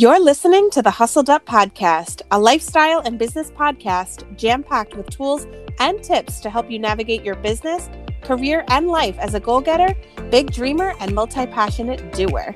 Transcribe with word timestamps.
You're 0.00 0.18
listening 0.18 0.70
to 0.70 0.80
the 0.80 0.90
Hustled 0.90 1.28
Up 1.28 1.44
Podcast, 1.44 2.22
a 2.30 2.38
lifestyle 2.40 3.00
and 3.00 3.18
business 3.18 3.50
podcast 3.50 4.24
jam 4.34 4.62
packed 4.62 4.96
with 4.96 5.10
tools 5.10 5.46
and 5.78 6.02
tips 6.02 6.40
to 6.40 6.48
help 6.48 6.70
you 6.70 6.78
navigate 6.78 7.22
your 7.22 7.34
business, 7.34 7.90
career, 8.22 8.64
and 8.68 8.88
life 8.88 9.18
as 9.18 9.34
a 9.34 9.40
goal 9.40 9.60
getter, 9.60 9.94
big 10.30 10.52
dreamer, 10.52 10.94
and 11.00 11.14
multi 11.14 11.46
passionate 11.46 12.14
doer. 12.14 12.54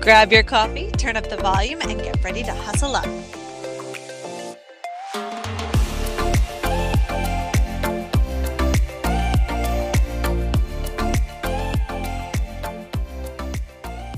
Grab 0.00 0.30
your 0.30 0.44
coffee, 0.44 0.92
turn 0.92 1.16
up 1.16 1.28
the 1.28 1.38
volume, 1.38 1.80
and 1.80 2.00
get 2.00 2.22
ready 2.22 2.44
to 2.44 2.54
hustle 2.54 2.94
up. 2.94 3.08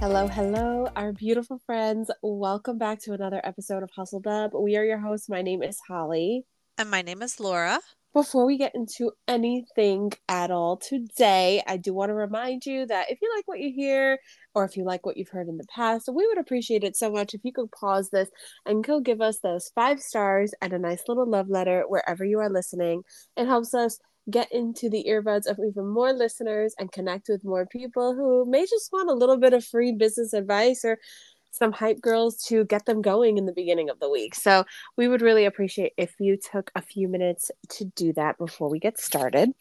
Hello, 0.08 0.26
hello, 0.26 0.88
our 0.96 1.12
beautiful 1.12 1.60
friends. 1.66 2.10
Welcome 2.22 2.78
back 2.78 2.98
to 3.02 3.12
another 3.12 3.42
episode 3.44 3.82
of 3.82 3.90
Hustled 3.94 4.26
Up. 4.26 4.52
We 4.54 4.74
are 4.78 4.82
your 4.82 4.96
hosts. 4.96 5.28
My 5.28 5.42
name 5.42 5.62
is 5.62 5.78
Holly. 5.86 6.46
And 6.78 6.90
my 6.90 7.02
name 7.02 7.20
is 7.20 7.38
Laura. 7.38 7.80
Before 8.14 8.46
we 8.46 8.56
get 8.56 8.74
into 8.74 9.12
anything 9.28 10.12
at 10.26 10.50
all 10.50 10.78
today, 10.78 11.62
I 11.66 11.76
do 11.76 11.92
want 11.92 12.08
to 12.08 12.14
remind 12.14 12.64
you 12.64 12.86
that 12.86 13.10
if 13.10 13.18
you 13.20 13.30
like 13.36 13.46
what 13.46 13.60
you 13.60 13.70
hear 13.70 14.18
or 14.54 14.64
if 14.64 14.78
you 14.78 14.84
like 14.84 15.04
what 15.04 15.18
you've 15.18 15.28
heard 15.28 15.46
in 15.46 15.58
the 15.58 15.66
past, 15.66 16.08
we 16.10 16.26
would 16.26 16.38
appreciate 16.38 16.84
it 16.84 16.96
so 16.96 17.12
much 17.12 17.34
if 17.34 17.42
you 17.44 17.52
could 17.52 17.70
pause 17.70 18.08
this 18.08 18.30
and 18.64 18.82
go 18.82 19.00
give 19.00 19.20
us 19.20 19.40
those 19.40 19.70
five 19.74 20.00
stars 20.00 20.54
and 20.62 20.72
a 20.72 20.78
nice 20.78 21.02
little 21.06 21.28
love 21.28 21.50
letter 21.50 21.84
wherever 21.86 22.24
you 22.24 22.38
are 22.38 22.48
listening. 22.48 23.02
It 23.36 23.44
helps 23.44 23.74
us 23.74 23.98
get 24.30 24.50
into 24.52 24.88
the 24.88 25.04
earbuds 25.08 25.46
of 25.46 25.58
even 25.58 25.86
more 25.86 26.12
listeners 26.12 26.74
and 26.78 26.92
connect 26.92 27.28
with 27.28 27.44
more 27.44 27.66
people 27.66 28.14
who 28.14 28.44
may 28.46 28.66
just 28.66 28.92
want 28.92 29.10
a 29.10 29.14
little 29.14 29.36
bit 29.36 29.52
of 29.52 29.64
free 29.64 29.92
business 29.92 30.32
advice 30.32 30.84
or 30.84 30.98
some 31.50 31.72
hype 31.72 32.00
girls 32.00 32.42
to 32.44 32.64
get 32.64 32.84
them 32.86 33.02
going 33.02 33.38
in 33.38 33.46
the 33.46 33.52
beginning 33.52 33.88
of 33.88 33.98
the 34.00 34.10
week. 34.10 34.34
So, 34.34 34.64
we 34.96 35.08
would 35.08 35.22
really 35.22 35.44
appreciate 35.44 35.92
if 35.96 36.14
you 36.20 36.36
took 36.36 36.70
a 36.74 36.82
few 36.82 37.08
minutes 37.08 37.50
to 37.70 37.86
do 37.96 38.12
that 38.14 38.38
before 38.38 38.68
we 38.68 38.78
get 38.78 38.98
started. 38.98 39.52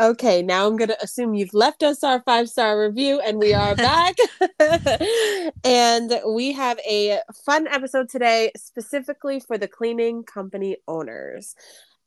Okay, 0.00 0.42
now 0.42 0.66
I'm 0.66 0.76
going 0.76 0.88
to 0.88 1.04
assume 1.04 1.34
you've 1.34 1.54
left 1.54 1.84
us 1.84 2.02
our 2.02 2.20
five 2.22 2.48
star 2.48 2.80
review 2.80 3.20
and 3.20 3.38
we 3.38 3.54
are 3.54 3.76
back. 3.76 4.16
and 5.64 6.20
we 6.26 6.52
have 6.52 6.80
a 6.80 7.20
fun 7.46 7.68
episode 7.68 8.08
today, 8.08 8.50
specifically 8.56 9.38
for 9.38 9.56
the 9.56 9.68
cleaning 9.68 10.24
company 10.24 10.78
owners 10.88 11.54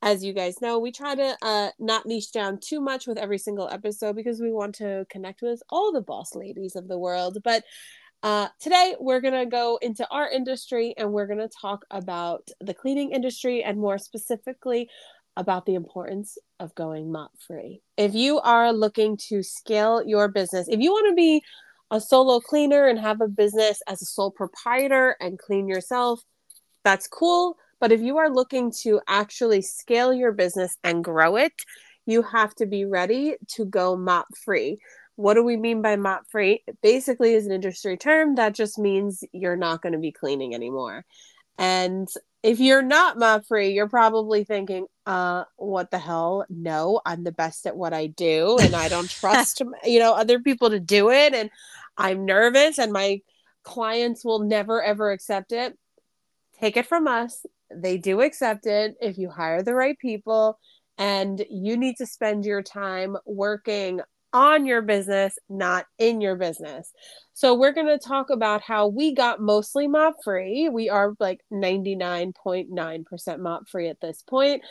as 0.02 0.24
you 0.24 0.32
guys 0.32 0.60
know, 0.60 0.78
we 0.78 0.92
try 0.92 1.14
to 1.14 1.36
uh, 1.42 1.70
not 1.78 2.06
niche 2.06 2.32
down 2.32 2.58
too 2.60 2.80
much 2.80 3.06
with 3.06 3.18
every 3.18 3.38
single 3.38 3.68
episode 3.68 4.14
because 4.14 4.40
we 4.40 4.52
want 4.52 4.74
to 4.76 5.04
connect 5.10 5.42
with 5.42 5.62
all 5.70 5.92
the 5.92 6.00
boss 6.00 6.34
ladies 6.34 6.76
of 6.76 6.88
the 6.88 6.98
world. 6.98 7.38
But 7.42 7.64
uh, 8.22 8.48
today, 8.60 8.94
we're 8.98 9.20
going 9.20 9.34
to 9.34 9.46
go 9.46 9.78
into 9.82 10.06
our 10.10 10.28
industry 10.28 10.94
and 10.96 11.12
we're 11.12 11.26
going 11.26 11.38
to 11.38 11.48
talk 11.48 11.84
about 11.90 12.48
the 12.60 12.74
cleaning 12.74 13.12
industry 13.12 13.62
and 13.62 13.78
more 13.78 13.98
specifically 13.98 14.88
about 15.36 15.66
the 15.66 15.74
importance 15.74 16.36
of 16.58 16.74
going 16.74 17.12
mop 17.12 17.32
free. 17.46 17.80
If 17.96 18.14
you 18.14 18.40
are 18.40 18.72
looking 18.72 19.16
to 19.28 19.42
scale 19.42 20.02
your 20.04 20.28
business, 20.28 20.66
if 20.68 20.80
you 20.80 20.90
want 20.90 21.08
to 21.10 21.14
be 21.14 21.42
a 21.90 22.00
solo 22.00 22.40
cleaner 22.40 22.86
and 22.86 22.98
have 22.98 23.20
a 23.20 23.28
business 23.28 23.80
as 23.88 24.02
a 24.02 24.06
sole 24.06 24.32
proprietor 24.32 25.16
and 25.20 25.38
clean 25.38 25.68
yourself, 25.68 26.20
that's 26.84 27.06
cool 27.06 27.56
but 27.80 27.92
if 27.92 28.00
you 28.00 28.18
are 28.18 28.30
looking 28.30 28.72
to 28.82 29.00
actually 29.06 29.62
scale 29.62 30.12
your 30.12 30.32
business 30.32 30.76
and 30.82 31.04
grow 31.04 31.36
it, 31.36 31.52
you 32.06 32.22
have 32.22 32.54
to 32.56 32.66
be 32.66 32.84
ready 32.84 33.36
to 33.48 33.64
go 33.64 33.96
mop 33.96 34.26
free. 34.36 34.78
What 35.16 35.34
do 35.34 35.44
we 35.44 35.56
mean 35.56 35.82
by 35.82 35.96
mop 35.96 36.26
free? 36.28 36.62
It 36.66 36.78
basically 36.82 37.34
is 37.34 37.46
an 37.46 37.52
industry 37.52 37.96
term 37.96 38.36
that 38.36 38.54
just 38.54 38.78
means 38.78 39.22
you're 39.32 39.56
not 39.56 39.82
going 39.82 39.92
to 39.92 39.98
be 39.98 40.12
cleaning 40.12 40.54
anymore. 40.54 41.04
And 41.58 42.08
if 42.42 42.60
you're 42.60 42.82
not 42.82 43.18
mop 43.18 43.46
free, 43.46 43.70
you're 43.70 43.88
probably 43.88 44.44
thinking, 44.44 44.86
uh, 45.06 45.44
what 45.56 45.90
the 45.90 45.98
hell? 45.98 46.46
No, 46.48 47.00
I'm 47.04 47.24
the 47.24 47.32
best 47.32 47.66
at 47.66 47.76
what 47.76 47.92
I 47.92 48.06
do 48.06 48.58
and 48.58 48.74
I 48.74 48.88
don't 48.88 49.10
trust, 49.20 49.60
you 49.84 49.98
know, 49.98 50.14
other 50.14 50.40
people 50.40 50.70
to 50.70 50.80
do 50.80 51.10
it 51.10 51.34
and 51.34 51.50
I'm 51.96 52.24
nervous 52.24 52.78
and 52.78 52.92
my 52.92 53.20
clients 53.64 54.24
will 54.24 54.38
never 54.38 54.82
ever 54.82 55.10
accept 55.10 55.52
it. 55.52 55.76
Take 56.60 56.76
it 56.76 56.86
from 56.86 57.06
us 57.06 57.44
they 57.74 57.98
do 57.98 58.20
accept 58.20 58.66
it 58.66 58.96
if 59.00 59.18
you 59.18 59.30
hire 59.30 59.62
the 59.62 59.74
right 59.74 59.98
people 59.98 60.58
and 60.98 61.44
you 61.48 61.76
need 61.76 61.96
to 61.96 62.06
spend 62.06 62.44
your 62.44 62.62
time 62.62 63.16
working 63.24 64.00
on 64.32 64.66
your 64.66 64.82
business, 64.82 65.38
not 65.48 65.86
in 65.98 66.20
your 66.20 66.36
business. 66.36 66.92
So, 67.32 67.54
we're 67.54 67.72
going 67.72 67.86
to 67.86 67.98
talk 67.98 68.30
about 68.30 68.60
how 68.62 68.88
we 68.88 69.14
got 69.14 69.40
mostly 69.40 69.88
mop 69.88 70.16
free. 70.22 70.68
We 70.68 70.90
are 70.90 71.14
like 71.18 71.40
99.9% 71.52 73.38
mop 73.38 73.68
free 73.68 73.88
at 73.88 74.00
this 74.00 74.22
point. 74.22 74.62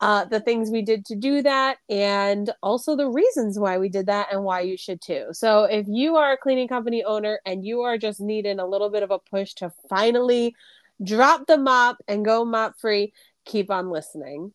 Uh, 0.00 0.26
the 0.26 0.40
things 0.40 0.70
we 0.70 0.82
did 0.82 1.06
to 1.06 1.16
do 1.16 1.40
that, 1.40 1.78
and 1.88 2.50
also 2.62 2.94
the 2.94 3.08
reasons 3.08 3.58
why 3.58 3.78
we 3.78 3.88
did 3.88 4.04
that, 4.06 4.28
and 4.30 4.44
why 4.44 4.60
you 4.60 4.76
should 4.76 5.00
too. 5.00 5.28
So, 5.32 5.64
if 5.64 5.86
you 5.88 6.16
are 6.16 6.32
a 6.32 6.36
cleaning 6.36 6.68
company 6.68 7.02
owner 7.02 7.40
and 7.46 7.64
you 7.64 7.80
are 7.82 7.96
just 7.96 8.20
needing 8.20 8.58
a 8.58 8.66
little 8.66 8.90
bit 8.90 9.02
of 9.02 9.10
a 9.10 9.18
push 9.18 9.54
to 9.54 9.72
finally 9.88 10.54
drop 11.02 11.46
the 11.46 11.58
mop 11.58 11.98
and 12.08 12.24
go 12.24 12.44
mop 12.44 12.78
free. 12.78 13.12
Keep 13.44 13.70
on 13.70 13.90
listening. 13.90 14.52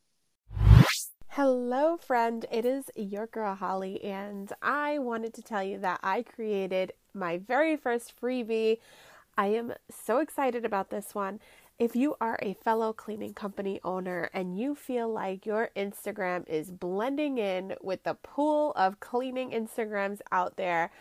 Hello, 1.29 1.96
friend. 1.96 2.46
It 2.52 2.66
is 2.66 2.91
your 2.96 3.28
girl 3.28 3.56
Holly, 3.56 4.03
and 4.03 4.51
I 4.62 5.00
wanted 5.00 5.34
to 5.35 5.41
tell 5.41 5.63
you 5.63 5.78
that 5.80 6.01
I 6.03 6.24
created 6.24 6.91
my 7.13 7.38
very 7.38 7.78
first 7.78 8.13
freebie. 8.19 8.80
I 9.38 9.47
am 9.47 9.74
so 9.90 10.18
excited 10.18 10.66
about 10.66 10.90
this 10.90 11.16
one. 11.16 11.40
If 11.80 11.96
you 11.96 12.16
are 12.19 12.38
a 12.41 12.53
fellow 12.53 12.91
cleaning 12.91 13.34
company 13.34 13.80
owner 13.84 14.30
and 14.34 14.59
you 14.59 14.75
feel 14.75 15.12
like 15.12 15.46
your 15.46 15.69
Instagram 15.75 16.47
is 16.47 16.69
blending 16.69 17.38
in 17.38 17.75
with 17.81 18.03
the 18.03 18.13
pool 18.16 18.74
of 18.75 19.00
cleaning 19.00 19.51
Instagrams 19.51 20.19
out 20.31 20.57
there, 20.57 20.91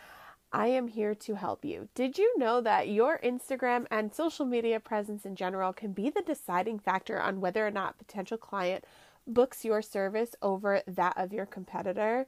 I 0.53 0.67
am 0.67 0.89
here 0.89 1.15
to 1.15 1.35
help 1.35 1.63
you. 1.63 1.87
Did 1.95 2.17
you 2.17 2.37
know 2.37 2.59
that 2.61 2.89
your 2.89 3.19
Instagram 3.23 3.85
and 3.89 4.13
social 4.13 4.45
media 4.45 4.79
presence 4.79 5.25
in 5.25 5.35
general 5.35 5.71
can 5.71 5.93
be 5.93 6.09
the 6.09 6.21
deciding 6.21 6.79
factor 6.79 7.21
on 7.21 7.39
whether 7.39 7.65
or 7.65 7.71
not 7.71 7.97
potential 7.97 8.37
client 8.37 8.83
books 9.25 9.63
your 9.63 9.81
service 9.81 10.35
over 10.41 10.81
that 10.87 11.13
of 11.15 11.31
your 11.31 11.45
competitor? 11.45 12.27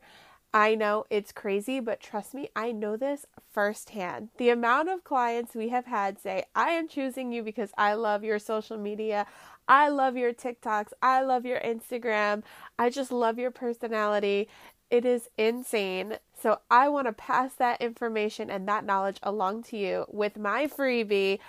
I 0.55 0.75
know 0.75 1.05
it's 1.09 1.31
crazy, 1.31 1.79
but 1.79 1.99
trust 1.99 2.35
me, 2.35 2.49
I 2.55 2.71
know 2.71 2.95
this 2.95 3.25
firsthand. 3.51 4.29
The 4.37 4.49
amount 4.49 4.87
of 4.89 5.03
clients 5.03 5.55
we 5.55 5.69
have 5.69 5.87
had 5.87 6.19
say, 6.19 6.43
I 6.53 6.69
am 6.69 6.87
choosing 6.87 7.31
you 7.31 7.41
because 7.41 7.71
I 7.75 7.95
love 7.95 8.23
your 8.23 8.37
social 8.37 8.77
media. 8.77 9.25
I 9.67 9.89
love 9.89 10.15
your 10.15 10.31
TikToks. 10.31 10.93
I 11.01 11.23
love 11.23 11.45
your 11.45 11.59
Instagram. 11.59 12.43
I 12.77 12.91
just 12.91 13.11
love 13.11 13.39
your 13.39 13.49
personality. 13.49 14.47
It 14.93 15.05
is 15.05 15.27
insane. 15.39 16.17
So 16.39 16.59
I 16.69 16.87
want 16.87 17.07
to 17.07 17.13
pass 17.13 17.55
that 17.55 17.81
information 17.81 18.51
and 18.51 18.67
that 18.67 18.85
knowledge 18.85 19.17
along 19.23 19.63
to 19.63 19.77
you 19.77 20.05
with 20.07 20.37
my 20.37 20.67
freebie 20.67 21.39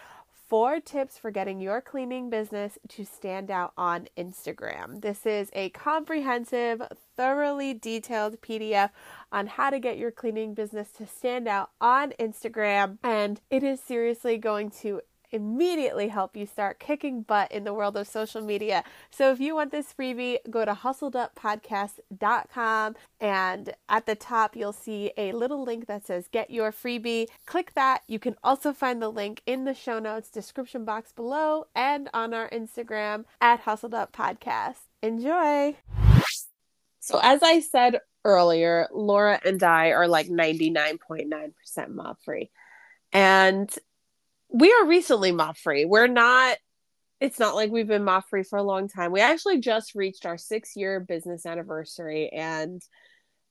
four 0.49 0.81
tips 0.81 1.19
for 1.19 1.31
getting 1.31 1.60
your 1.60 1.82
cleaning 1.82 2.31
business 2.31 2.78
to 2.88 3.05
stand 3.05 3.50
out 3.50 3.75
on 3.77 4.09
Instagram. 4.16 5.03
This 5.03 5.27
is 5.27 5.50
a 5.53 5.69
comprehensive, 5.71 6.81
thoroughly 7.19 7.75
detailed 7.75 8.41
PDF 8.41 8.88
on 9.31 9.47
how 9.47 9.69
to 9.69 9.78
get 9.78 9.99
your 9.99 10.11
cleaning 10.11 10.55
business 10.55 10.88
to 10.93 11.06
stand 11.06 11.47
out 11.47 11.69
on 11.82 12.15
Instagram, 12.19 12.97
and 13.03 13.43
it 13.50 13.62
is 13.62 13.78
seriously 13.78 14.38
going 14.38 14.71
to 14.71 15.03
immediately 15.34 16.09
help 16.09 16.34
you 16.37 16.47
start 16.47 16.78
kicking 16.78 17.22
butt 17.22 17.50
in 17.50 17.65
the 17.65 17.75
world 17.75 17.97
of 17.97 18.06
social 18.06 18.41
media. 18.41 18.84
So 19.11 19.33
if 19.33 19.41
you 19.41 19.56
want 19.56 19.72
this 19.72 19.93
freebie, 19.93 20.39
go 20.49 20.65
to 20.65 20.72
hustleduppodcast.com 20.72 22.95
and 23.21 23.75
at 23.89 24.06
the 24.06 24.15
top 24.15 24.55
you'll 24.56 24.73
see 24.73 25.11
a 25.17 25.33
little 25.33 25.65
link 25.65 25.87
that 25.87 26.06
says 26.06 26.28
get 26.31 26.50
your 26.50 26.71
freebie. 26.71 27.27
Click 27.47 27.75
that. 27.75 28.03
You 28.06 28.21
can 28.21 28.37
also 28.44 28.73
find 28.73 29.03
the 29.03 29.09
link 29.09 29.43
in 29.44 29.65
the 29.65 29.75
show 29.75 29.99
notes 29.99 30.31
description 30.31 30.85
box 30.85 31.11
below 31.11 31.67
and 31.75 32.09
on 32.14 32.32
our 32.32 32.49
Instagram 32.50 33.25
at 33.41 33.64
hustleduppodcast. 33.64 34.82
Enjoy. 35.03 35.76
So 37.00 37.19
as 37.23 37.43
I 37.43 37.59
said 37.61 38.00
earlier, 38.25 38.88
Laura 38.93 39.41
and 39.44 39.62
I 39.62 39.88
are 39.88 40.09
like 40.09 40.29
99.9% 40.29 41.88
mop 41.91 42.19
free. 42.25 42.50
And 43.12 43.70
we 44.55 44.73
are 44.73 44.87
recently 44.87 45.33
mop 45.33 45.59
free. 45.59 45.85
We're 45.85 46.06
not 46.06 46.56
it's 47.21 47.39
not 47.39 47.55
like 47.55 47.71
we've 47.71 47.89
been 47.89 48.05
mop 48.05 48.29
free 48.29 48.45
for 48.45 48.59
a 48.59 48.62
long 48.62 48.89
time. 48.89 49.11
We 49.11 49.21
actually 49.21 49.59
just 49.59 49.95
reached 49.95 50.27
our 50.27 50.39
6 50.39 50.77
year 50.77 51.01
business 51.01 51.45
anniversary 51.45 52.31
and 52.33 52.81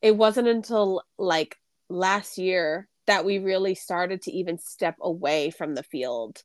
it 0.01 0.15
wasn't 0.15 0.47
until 0.47 1.03
like 1.17 1.57
last 1.89 2.37
year 2.37 2.87
that 3.07 3.25
we 3.25 3.39
really 3.39 3.75
started 3.75 4.21
to 4.23 4.31
even 4.31 4.57
step 4.57 4.95
away 5.01 5.49
from 5.49 5.75
the 5.75 5.83
field. 5.83 6.41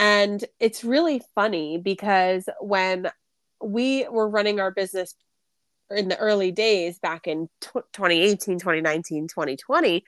And 0.00 0.44
it's 0.58 0.82
really 0.82 1.22
funny 1.36 1.78
because 1.78 2.48
when 2.60 3.10
we 3.62 4.08
were 4.08 4.28
running 4.28 4.58
our 4.58 4.72
business 4.72 5.14
in 5.90 6.08
the 6.08 6.18
early 6.18 6.50
days 6.50 6.98
back 6.98 7.28
in 7.28 7.48
2018, 7.60 8.58
2019, 8.58 9.28
2020, 9.28 10.04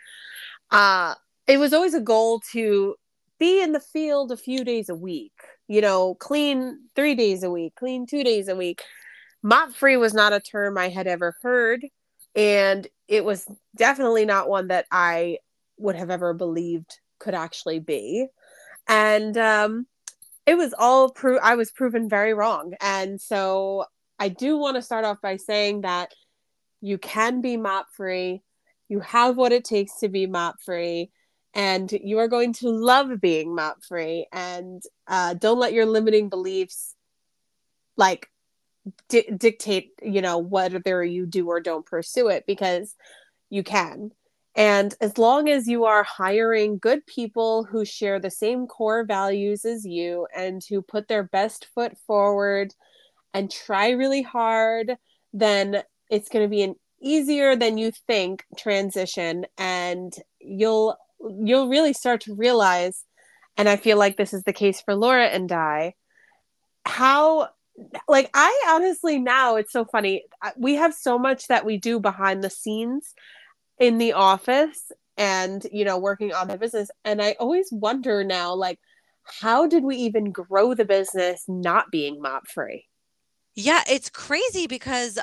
uh, 0.73 1.15
it 1.47 1.59
was 1.59 1.73
always 1.73 1.95
a 1.95 2.01
goal 2.01 2.41
to 2.53 2.97
be 3.39 3.63
in 3.63 3.73
the 3.73 3.81
field 3.81 4.33
a 4.33 4.37
few 4.37 4.65
days 4.65 4.89
a 4.89 4.95
week, 4.95 5.33
you 5.69 5.81
know, 5.81 6.15
clean 6.15 6.81
three 6.95 7.15
days 7.15 7.43
a 7.43 7.51
week, 7.51 7.75
clean 7.77 8.07
two 8.07 8.25
days 8.25 8.49
a 8.49 8.57
week. 8.57 8.83
Mop 9.43 9.73
free 9.75 9.97
was 9.97 10.15
not 10.15 10.33
a 10.33 10.41
term 10.41 10.79
I 10.79 10.89
had 10.89 11.07
ever 11.07 11.37
heard. 11.43 11.87
And 12.35 12.87
it 13.09 13.25
was 13.25 13.47
definitely 13.75 14.27
not 14.27 14.49
one 14.49 14.69
that 14.69 14.87
I 14.91 15.39
would 15.79 15.97
have 15.97 16.11
ever 16.11 16.35
believed 16.35 16.99
could 17.19 17.35
actually 17.35 17.79
be. 17.79 18.27
And 18.89 19.37
um, 19.39 19.87
it 20.45 20.57
was 20.57 20.75
all 20.79 21.11
pro- 21.11 21.39
I 21.39 21.55
was 21.55 21.71
proven 21.71 22.09
very 22.09 22.35
wrong. 22.35 22.75
And 22.81 23.21
so 23.21 23.87
I 24.19 24.29
do 24.29 24.59
want 24.59 24.77
to 24.77 24.83
start 24.83 25.05
off 25.05 25.19
by 25.23 25.37
saying 25.37 25.83
that 25.83 26.13
you 26.81 26.99
can 26.99 27.41
be 27.41 27.57
mop 27.57 27.87
free. 27.93 28.43
You 28.89 29.01
have 29.01 29.37
what 29.37 29.53
it 29.53 29.65
takes 29.65 29.99
to 30.01 30.09
be 30.09 30.27
mop 30.27 30.57
free 30.65 31.11
and 31.57 31.91
you 31.91 32.19
are 32.19 32.29
going 32.29 32.53
to 32.53 32.69
love 32.69 33.19
being 33.21 33.55
mop 33.55 33.83
free 33.83 34.29
and 34.31 34.83
uh, 35.09 35.35
don't 35.35 35.59
let 35.59 35.73
your 35.73 35.87
limiting 35.87 36.29
beliefs 36.29 36.95
like 37.97 38.31
di- 39.09 39.31
dictate 39.37 39.93
you 40.03 40.21
know 40.21 40.39
whether 40.39 41.03
you 41.03 41.27
do 41.27 41.49
or 41.49 41.61
don't 41.61 41.87
pursue 41.87 42.29
it 42.29 42.45
because 42.47 42.95
you 43.51 43.63
can. 43.63 44.11
And 44.55 44.95
as 45.03 45.19
long 45.19 45.51
as 45.51 45.69
you 45.69 45.85
are 45.85 46.03
hiring 46.03 46.79
good 46.79 47.05
people 47.07 47.65
who 47.65 47.85
share 47.85 48.19
the 48.19 48.31
same 48.31 48.67
core 48.67 49.05
values 49.05 49.65
as 49.65 49.85
you 49.85 50.27
and 50.35 50.63
who 50.69 50.81
put 50.81 51.09
their 51.09 51.25
best 51.25 51.67
foot 51.75 51.97
forward 52.07 52.75
and 53.35 53.51
try 53.51 53.91
really 53.91 54.23
hard 54.23 54.97
then 55.33 55.83
it's 56.09 56.31
going 56.31 56.43
to 56.43 56.49
be 56.49 56.63
an 56.63 56.75
easier 57.03 57.55
than 57.55 57.77
you 57.77 57.91
think 58.07 58.43
transition 58.57 59.45
and 59.59 60.15
you'll 60.41 60.97
you'll 61.21 61.69
really 61.69 61.93
start 61.93 62.21
to 62.23 62.35
realize 62.35 63.05
and 63.57 63.69
i 63.69 63.77
feel 63.77 63.99
like 63.99 64.17
this 64.17 64.33
is 64.33 64.43
the 64.45 64.53
case 64.53 64.81
for 64.81 64.95
laura 64.95 65.27
and 65.27 65.53
i 65.53 65.95
how 66.85 67.49
like 68.09 68.31
i 68.35 68.65
honestly 68.69 69.19
now 69.19 69.57
it's 69.57 69.73
so 69.73 69.85
funny. 69.85 70.25
We 70.57 70.77
have 70.77 70.95
so 70.95 71.19
much 71.19 71.49
that 71.49 71.65
we 71.65 71.77
do 71.77 72.01
behind 72.01 72.43
the 72.43 72.51
scenes 72.51 73.15
in 73.79 73.99
the 73.99 74.15
office 74.15 74.91
and 75.17 75.67
you 75.73 75.85
know 75.85 75.99
working 75.99 76.33
on 76.33 76.49
the 76.49 76.59
business. 76.59 76.91
And 77.05 77.21
i 77.21 77.37
always 77.39 77.69
wonder 77.71 78.25
now 78.25 78.55
like 78.55 78.79
how 79.25 79.67
did 79.67 79.83
we 79.83 79.97
even 79.97 80.31
grow 80.31 80.75
the 80.75 80.85
business 80.85 81.45
not 81.49 81.91
being 81.91 82.23
mop 82.23 82.49
free 82.49 82.87
yeah 83.55 83.83
it's 83.89 84.09
crazy 84.09 84.67
because 84.67 85.19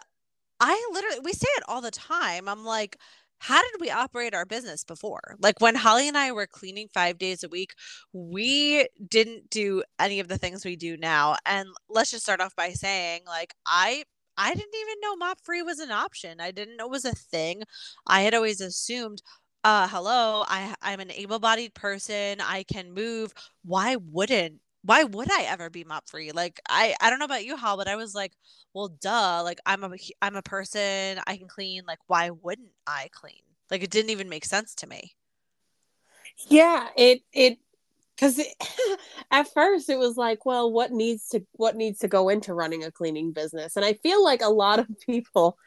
I 0.59 0.89
literally, 0.93 1.19
we 1.23 1.33
say 1.33 1.47
it 1.57 1.63
all 1.67 1.81
the 1.81 1.91
time. 1.91 2.47
I'm 2.47 2.63
like, 2.63 2.97
how 3.43 3.61
did 3.61 3.81
we 3.81 3.89
operate 3.91 4.33
our 4.33 4.45
business 4.45 4.85
before? 4.85 5.35
Like 5.39 5.59
when 5.59 5.75
Holly 5.75 6.07
and 6.07 6.17
I 6.17 6.31
were 6.31 6.47
cleaning 6.47 6.87
five 6.93 7.17
days 7.17 7.43
a 7.43 7.49
week, 7.49 7.73
we 8.13 8.87
didn't 9.09 9.49
do 9.49 9.83
any 9.99 10.21
of 10.21 10.29
the 10.29 10.37
things 10.37 10.63
we 10.63 10.77
do 10.77 10.95
now. 10.97 11.35
And 11.45 11.67
let's 11.89 12.11
just 12.11 12.23
start 12.23 12.39
off 12.41 12.55
by 12.55 12.71
saying, 12.71 13.21
like, 13.27 13.53
I 13.65 14.03
I 14.37 14.53
didn't 14.53 14.75
even 14.81 14.95
know 15.01 15.15
mop 15.17 15.39
free 15.43 15.61
was 15.61 15.79
an 15.79 15.91
option. 15.91 16.39
I 16.39 16.51
didn't 16.51 16.77
know 16.77 16.85
it 16.85 16.91
was 16.91 17.05
a 17.05 17.13
thing. 17.13 17.63
I 18.07 18.21
had 18.21 18.33
always 18.33 18.61
assumed, 18.61 19.21
uh, 19.65 19.87
hello, 19.89 20.45
I 20.47 20.75
I'm 20.81 20.99
an 21.01 21.11
able-bodied 21.11 21.73
person. 21.73 22.39
I 22.41 22.63
can 22.63 22.93
move. 22.93 23.33
Why 23.65 23.97
wouldn't 23.97 24.61
why 24.83 25.03
would 25.03 25.31
I 25.31 25.43
ever 25.43 25.69
be 25.69 25.83
mop 25.83 26.09
free? 26.09 26.31
Like 26.31 26.59
I 26.69 26.95
I 27.01 27.09
don't 27.09 27.19
know 27.19 27.25
about 27.25 27.45
you, 27.45 27.55
Hal, 27.55 27.77
but 27.77 27.87
I 27.87 27.95
was 27.95 28.13
like, 28.13 28.33
well, 28.73 28.89
duh. 28.89 29.41
Like 29.43 29.59
I'm 29.65 29.83
a 29.83 29.95
I'm 30.21 30.35
a 30.35 30.41
person. 30.41 31.19
I 31.25 31.37
can 31.37 31.47
clean. 31.47 31.83
Like 31.87 31.99
why 32.07 32.29
wouldn't 32.29 32.71
I 32.85 33.09
clean? 33.11 33.41
Like 33.71 33.83
it 33.83 33.91
didn't 33.91 34.11
even 34.11 34.29
make 34.29 34.45
sense 34.45 34.75
to 34.75 34.87
me. 34.87 35.15
Yeah, 36.47 36.87
it 36.97 37.21
it 37.31 37.59
because 38.15 38.39
at 39.31 39.51
first 39.53 39.89
it 39.89 39.97
was 39.97 40.17
like, 40.17 40.45
well, 40.45 40.71
what 40.71 40.91
needs 40.91 41.29
to 41.29 41.45
what 41.53 41.75
needs 41.75 41.99
to 41.99 42.07
go 42.07 42.29
into 42.29 42.53
running 42.53 42.83
a 42.83 42.91
cleaning 42.91 43.31
business? 43.31 43.75
And 43.75 43.85
I 43.85 43.93
feel 43.93 44.23
like 44.23 44.41
a 44.41 44.49
lot 44.49 44.79
of 44.79 44.87
people, 45.05 45.57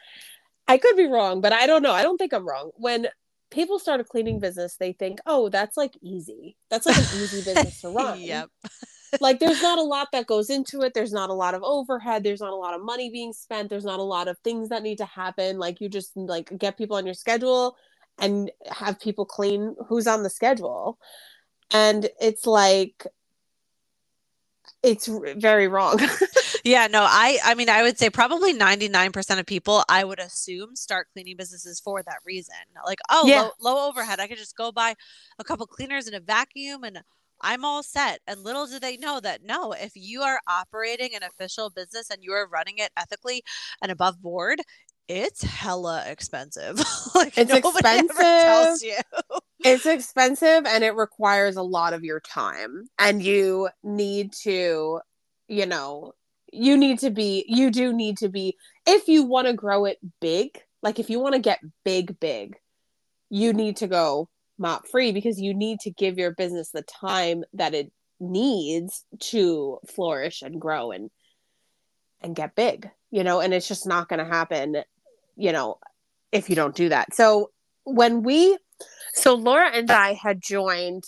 I 0.69 0.79
could 0.79 0.97
be 0.97 1.07
wrong, 1.07 1.41
but 1.41 1.53
I 1.53 1.67
don't 1.67 1.83
know. 1.83 1.93
I 1.93 2.03
don't 2.03 2.19
think 2.19 2.33
I'm 2.33 2.47
wrong. 2.47 2.71
When 2.77 3.09
people 3.51 3.79
start 3.79 4.01
a 4.01 4.05
cleaning 4.05 4.41
business, 4.41 4.77
they 4.77 4.93
think, 4.93 5.21
oh, 5.27 5.49
that's 5.49 5.77
like 5.77 5.97
easy. 6.03 6.57
That's 6.71 6.87
like 6.87 6.97
an 6.97 7.05
easy 7.05 7.39
business 7.45 7.81
to 7.81 7.89
run. 7.89 8.21
yep 8.21 8.51
like 9.21 9.39
there's 9.39 9.63
not 9.63 9.79
a 9.79 9.83
lot 9.83 10.09
that 10.13 10.27
goes 10.27 10.51
into 10.51 10.83
it. 10.83 10.95
There's 10.95 11.13
not 11.13 11.31
a 11.31 11.35
lot 11.35 11.55
of 11.55 11.63
overhead. 11.63 12.23
There's 12.23 12.41
not 12.41 12.53
a 12.53 12.57
lot 12.57 12.75
of 12.75 12.83
money 12.83 13.11
being 13.11 13.33
spent. 13.33 13.71
There's 13.71 13.85
not 13.85 14.01
a 14.01 14.05
lot 14.05 14.29
of 14.29 14.39
things 14.39 14.69
that 14.69 14.83
need 14.83 14.99
to 14.99 15.05
happen. 15.05 15.59
Like 15.59 15.81
you 15.81 15.89
just 15.89 16.17
like 16.17 16.57
get 16.59 16.79
people 16.79 16.97
on 16.97 17.07
your 17.07 17.15
schedule 17.15 17.77
and 18.19 18.51
have 18.71 19.01
people 19.01 19.25
clean 19.25 19.77
who's 19.89 20.07
on 20.07 20.23
the 20.23 20.31
schedule. 20.31 20.99
And 21.71 22.09
it's 22.21 22.47
like 22.47 23.07
it's 24.83 25.09
very 25.37 25.69
wrong. 25.69 26.01
Yeah 26.65 26.89
no 26.89 27.07
i 27.09 27.39
i 27.45 27.55
mean 27.55 27.69
i 27.69 27.83
would 27.83 27.97
say 27.97 28.11
probably 28.11 28.53
99% 28.53 29.39
of 29.39 29.47
people 29.47 29.85
i 29.89 30.03
would 30.03 30.19
assume 30.19 30.75
start 30.75 31.07
cleaning 31.13 31.37
businesses 31.37 31.79
for 31.79 32.03
that 32.03 32.17
reason. 32.25 32.57
Like 32.85 32.99
oh 33.09 33.25
yeah. 33.25 33.43
low, 33.43 33.51
low 33.61 33.89
overhead. 33.89 34.19
I 34.19 34.27
could 34.27 34.37
just 34.37 34.57
go 34.57 34.73
buy 34.73 34.97
a 35.39 35.45
couple 35.45 35.65
cleaners 35.69 36.09
and 36.09 36.17
a 36.17 36.21
vacuum 36.21 36.83
and 36.83 37.03
I'm 37.41 37.65
all 37.65 37.83
set. 37.83 38.21
And 38.27 38.43
little 38.43 38.67
do 38.67 38.79
they 38.79 38.97
know 38.97 39.21
that 39.21 39.45
no, 39.45 39.73
if 39.73 39.93
you 39.95 40.23
are 40.23 40.41
operating 40.47 41.15
an 41.15 41.23
official 41.23 41.71
business 41.71 42.11
and 42.11 42.23
you 42.23 42.33
are 42.33 42.49
running 42.49 42.79
it 42.79 42.91
ethically 42.97 43.43
and 43.83 43.91
above 43.93 44.21
board, 44.21 44.61
it's 45.09 45.43
hella 45.43 46.05
expensive. 46.07 46.79
like 47.15 47.37
it's 47.37 47.53
expensive. 47.53 48.17
tells 48.17 48.83
you. 48.83 48.97
it's 49.65 49.87
expensive 49.87 50.67
and 50.67 50.83
it 50.83 50.95
requires 50.95 51.57
a 51.57 51.63
lot 51.63 51.93
of 51.93 52.05
your 52.05 52.21
time. 52.21 52.89
And 52.99 53.23
you 53.23 53.69
need 53.83 54.33
to, 54.43 55.01
you 55.49 55.67
know, 55.67 56.13
you 56.53 56.77
need 56.77 57.01
to 57.01 57.11
be, 57.11 57.45
you 57.49 57.71
do 57.71 57.93
need 57.93 58.19
to 58.19 58.29
be, 58.29 58.57
if 58.87 59.09
you 59.09 59.25
want 59.25 59.47
to 59.47 59.53
grow 59.53 59.85
it 59.85 59.99
big, 60.21 60.61
like 60.83 60.99
if 60.99 61.11
you 61.11 61.21
want 61.21 61.35
to 61.35 61.41
get 61.41 61.61
big, 61.85 62.19
big, 62.19 62.57
you 63.29 63.53
need 63.53 63.79
to 63.79 63.87
go 63.89 64.29
mop 64.59 64.87
free 64.89 65.13
because 65.13 65.41
you 65.41 65.55
need 65.55 65.81
to 65.81 65.91
give 65.91 66.19
your 66.19 66.33
business 66.33 66.71
the 66.71 66.83
time 66.83 67.45
that 67.53 67.75
it 67.75 67.93
needs 68.19 69.05
to 69.21 69.79
flourish 69.95 70.43
and 70.43 70.61
grow 70.61 70.91
and 70.91 71.11
and 72.23 72.35
get 72.35 72.55
big 72.55 72.89
you 73.11 73.23
know 73.23 73.41
and 73.41 73.53
it's 73.53 73.69
just 73.69 73.87
not 73.87 74.09
going 74.09 74.19
to 74.19 74.25
happen 74.25 74.83
you 75.37 75.53
know 75.53 75.79
if 76.33 76.51
you 76.51 76.57
don't 76.57 76.75
do 76.75 76.89
that. 76.89 77.15
So 77.15 77.51
when 77.85 78.23
we 78.23 78.59
so 79.15 79.35
laura 79.35 79.71
and 79.73 79.91
i 79.91 80.13
had 80.13 80.43
joined 80.43 81.05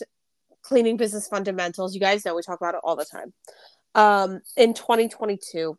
cleaning 0.63 0.97
business 0.97 1.29
fundamentals. 1.29 1.95
You 1.95 2.01
guys 2.01 2.25
know 2.25 2.35
we 2.35 2.43
talk 2.43 2.61
about 2.61 2.75
it 2.75 2.81
all 2.85 2.97
the 2.97 3.05
time. 3.05 3.33
Um 3.95 4.41
in 4.57 4.75
2022 4.75 5.77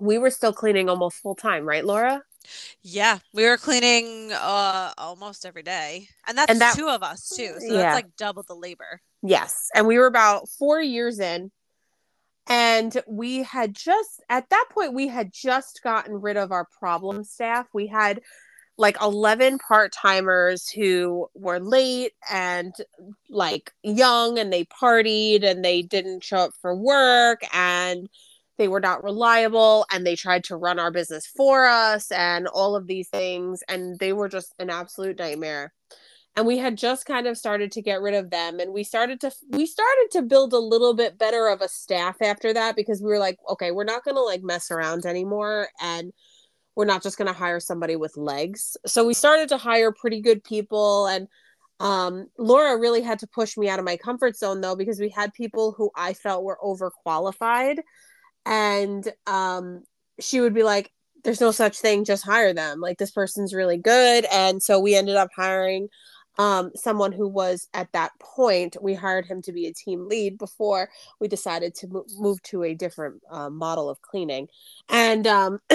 we 0.00 0.18
were 0.18 0.30
still 0.30 0.52
cleaning 0.52 0.88
almost 0.88 1.18
full 1.18 1.34
time 1.34 1.64
right 1.64 1.84
laura 1.84 2.22
yeah, 2.82 3.18
we 3.34 3.44
were 3.44 3.56
cleaning 3.56 4.32
uh 4.32 4.92
almost 4.96 5.44
every 5.44 5.62
day. 5.62 6.08
And 6.26 6.36
that's 6.38 6.50
and 6.50 6.60
that, 6.60 6.76
two 6.76 6.88
of 6.88 7.02
us 7.02 7.28
too. 7.28 7.54
So 7.58 7.66
yeah. 7.66 7.82
that's 7.82 7.94
like 7.96 8.16
double 8.16 8.42
the 8.42 8.54
labor. 8.54 9.00
Yes. 9.22 9.68
And 9.74 9.86
we 9.86 9.98
were 9.98 10.06
about 10.06 10.48
4 10.58 10.80
years 10.80 11.18
in 11.20 11.50
and 12.48 13.02
we 13.06 13.42
had 13.42 13.74
just 13.74 14.22
at 14.28 14.48
that 14.50 14.66
point 14.70 14.94
we 14.94 15.08
had 15.08 15.32
just 15.32 15.82
gotten 15.82 16.20
rid 16.20 16.36
of 16.36 16.52
our 16.52 16.66
problem 16.78 17.24
staff. 17.24 17.66
We 17.74 17.86
had 17.86 18.20
like 18.78 18.96
11 19.02 19.58
part-timers 19.58 20.70
who 20.70 21.26
were 21.34 21.58
late 21.58 22.12
and 22.30 22.72
like 23.28 23.72
young 23.82 24.38
and 24.38 24.52
they 24.52 24.64
partied 24.64 25.44
and 25.44 25.64
they 25.64 25.82
didn't 25.82 26.22
show 26.22 26.38
up 26.38 26.52
for 26.62 26.74
work 26.76 27.40
and 27.52 28.08
they 28.58 28.68
were 28.68 28.80
not 28.80 29.04
reliable 29.04 29.86
and 29.90 30.04
they 30.04 30.16
tried 30.16 30.44
to 30.44 30.56
run 30.56 30.78
our 30.78 30.90
business 30.90 31.26
for 31.26 31.64
us 31.64 32.10
and 32.10 32.48
all 32.48 32.76
of 32.76 32.86
these 32.86 33.08
things 33.08 33.62
and 33.68 33.98
they 33.98 34.12
were 34.12 34.28
just 34.28 34.52
an 34.58 34.68
absolute 34.68 35.18
nightmare. 35.18 35.72
And 36.36 36.46
we 36.46 36.58
had 36.58 36.76
just 36.76 37.06
kind 37.06 37.26
of 37.26 37.36
started 37.36 37.72
to 37.72 37.82
get 37.82 38.00
rid 38.00 38.14
of 38.14 38.30
them 38.30 38.60
and 38.60 38.72
we 38.72 38.84
started 38.84 39.20
to 39.22 39.32
we 39.50 39.66
started 39.66 40.08
to 40.12 40.22
build 40.22 40.52
a 40.52 40.58
little 40.58 40.94
bit 40.94 41.18
better 41.18 41.48
of 41.48 41.62
a 41.62 41.68
staff 41.68 42.20
after 42.20 42.52
that 42.52 42.76
because 42.76 43.00
we 43.00 43.08
were 43.08 43.18
like 43.18 43.38
okay 43.48 43.70
we're 43.72 43.84
not 43.84 44.04
going 44.04 44.14
to 44.14 44.22
like 44.22 44.42
mess 44.42 44.70
around 44.70 45.04
anymore 45.06 45.68
and 45.80 46.12
we're 46.76 46.84
not 46.84 47.02
just 47.02 47.18
going 47.18 47.26
to 47.26 47.32
hire 47.32 47.58
somebody 47.58 47.96
with 47.96 48.16
legs. 48.16 48.76
So 48.86 49.04
we 49.04 49.14
started 49.14 49.48
to 49.48 49.56
hire 49.56 49.90
pretty 49.90 50.20
good 50.20 50.44
people 50.44 51.06
and 51.06 51.26
um, 51.80 52.26
Laura 52.38 52.76
really 52.76 53.02
had 53.02 53.20
to 53.20 53.26
push 53.28 53.56
me 53.56 53.68
out 53.68 53.78
of 53.78 53.84
my 53.84 53.96
comfort 53.96 54.36
zone 54.36 54.60
though 54.60 54.76
because 54.76 54.98
we 54.98 55.08
had 55.08 55.32
people 55.32 55.72
who 55.72 55.90
I 55.96 56.12
felt 56.12 56.44
were 56.44 56.58
overqualified 56.62 57.78
and 58.46 59.06
um, 59.26 59.82
she 60.20 60.40
would 60.40 60.54
be 60.54 60.62
like 60.62 60.90
there's 61.24 61.40
no 61.40 61.50
such 61.50 61.78
thing 61.78 62.04
just 62.04 62.24
hire 62.24 62.54
them. 62.54 62.80
Like 62.80 62.98
this 62.98 63.10
person's 63.10 63.52
really 63.52 63.76
good. 63.76 64.24
And 64.32 64.62
so 64.62 64.78
we 64.78 64.94
ended 64.94 65.16
up 65.16 65.30
hiring 65.34 65.88
um, 66.38 66.70
someone 66.76 67.10
who 67.12 67.26
was 67.26 67.68
at 67.74 67.90
that 67.92 68.12
point 68.20 68.76
we 68.80 68.94
hired 68.94 69.26
him 69.26 69.42
to 69.42 69.52
be 69.52 69.66
a 69.66 69.74
team 69.74 70.08
lead 70.08 70.38
before 70.38 70.88
we 71.20 71.26
decided 71.26 71.74
to 71.76 71.88
mo- 71.88 72.06
move 72.16 72.40
to 72.44 72.62
a 72.62 72.74
different 72.74 73.20
uh, 73.30 73.50
model 73.50 73.90
of 73.90 74.00
cleaning. 74.00 74.48
And 74.88 75.26
um, 75.26 75.60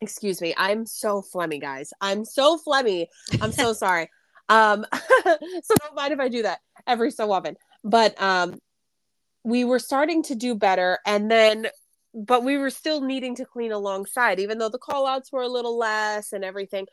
excuse 0.00 0.40
me 0.40 0.52
i'm 0.56 0.84
so 0.84 1.22
phlegmy 1.22 1.60
guys. 1.60 1.92
I'm 2.00 2.24
so 2.24 2.58
phlegmy. 2.58 3.06
I'm 3.40 3.52
so 3.52 3.72
sorry. 3.84 4.10
Um, 4.48 4.84
so 4.92 5.74
don't 5.80 5.94
mind 5.94 6.12
if 6.12 6.18
I 6.18 6.28
do 6.28 6.42
that 6.42 6.58
every 6.86 7.12
so 7.12 7.30
often. 7.30 7.56
But 7.84 8.20
um, 8.20 8.58
we 9.44 9.64
were 9.64 9.78
starting 9.78 10.22
to 10.24 10.34
do 10.34 10.54
better, 10.54 10.98
and 11.06 11.30
then, 11.30 11.68
but 12.14 12.44
we 12.44 12.58
were 12.58 12.70
still 12.70 13.00
needing 13.00 13.34
to 13.36 13.44
clean 13.44 13.72
alongside, 13.72 14.40
even 14.40 14.58
though 14.58 14.68
the 14.68 14.78
call 14.78 15.06
outs 15.06 15.32
were 15.32 15.42
a 15.42 15.48
little 15.48 15.78
less 15.78 16.32
and 16.32 16.44
everything. 16.44 16.86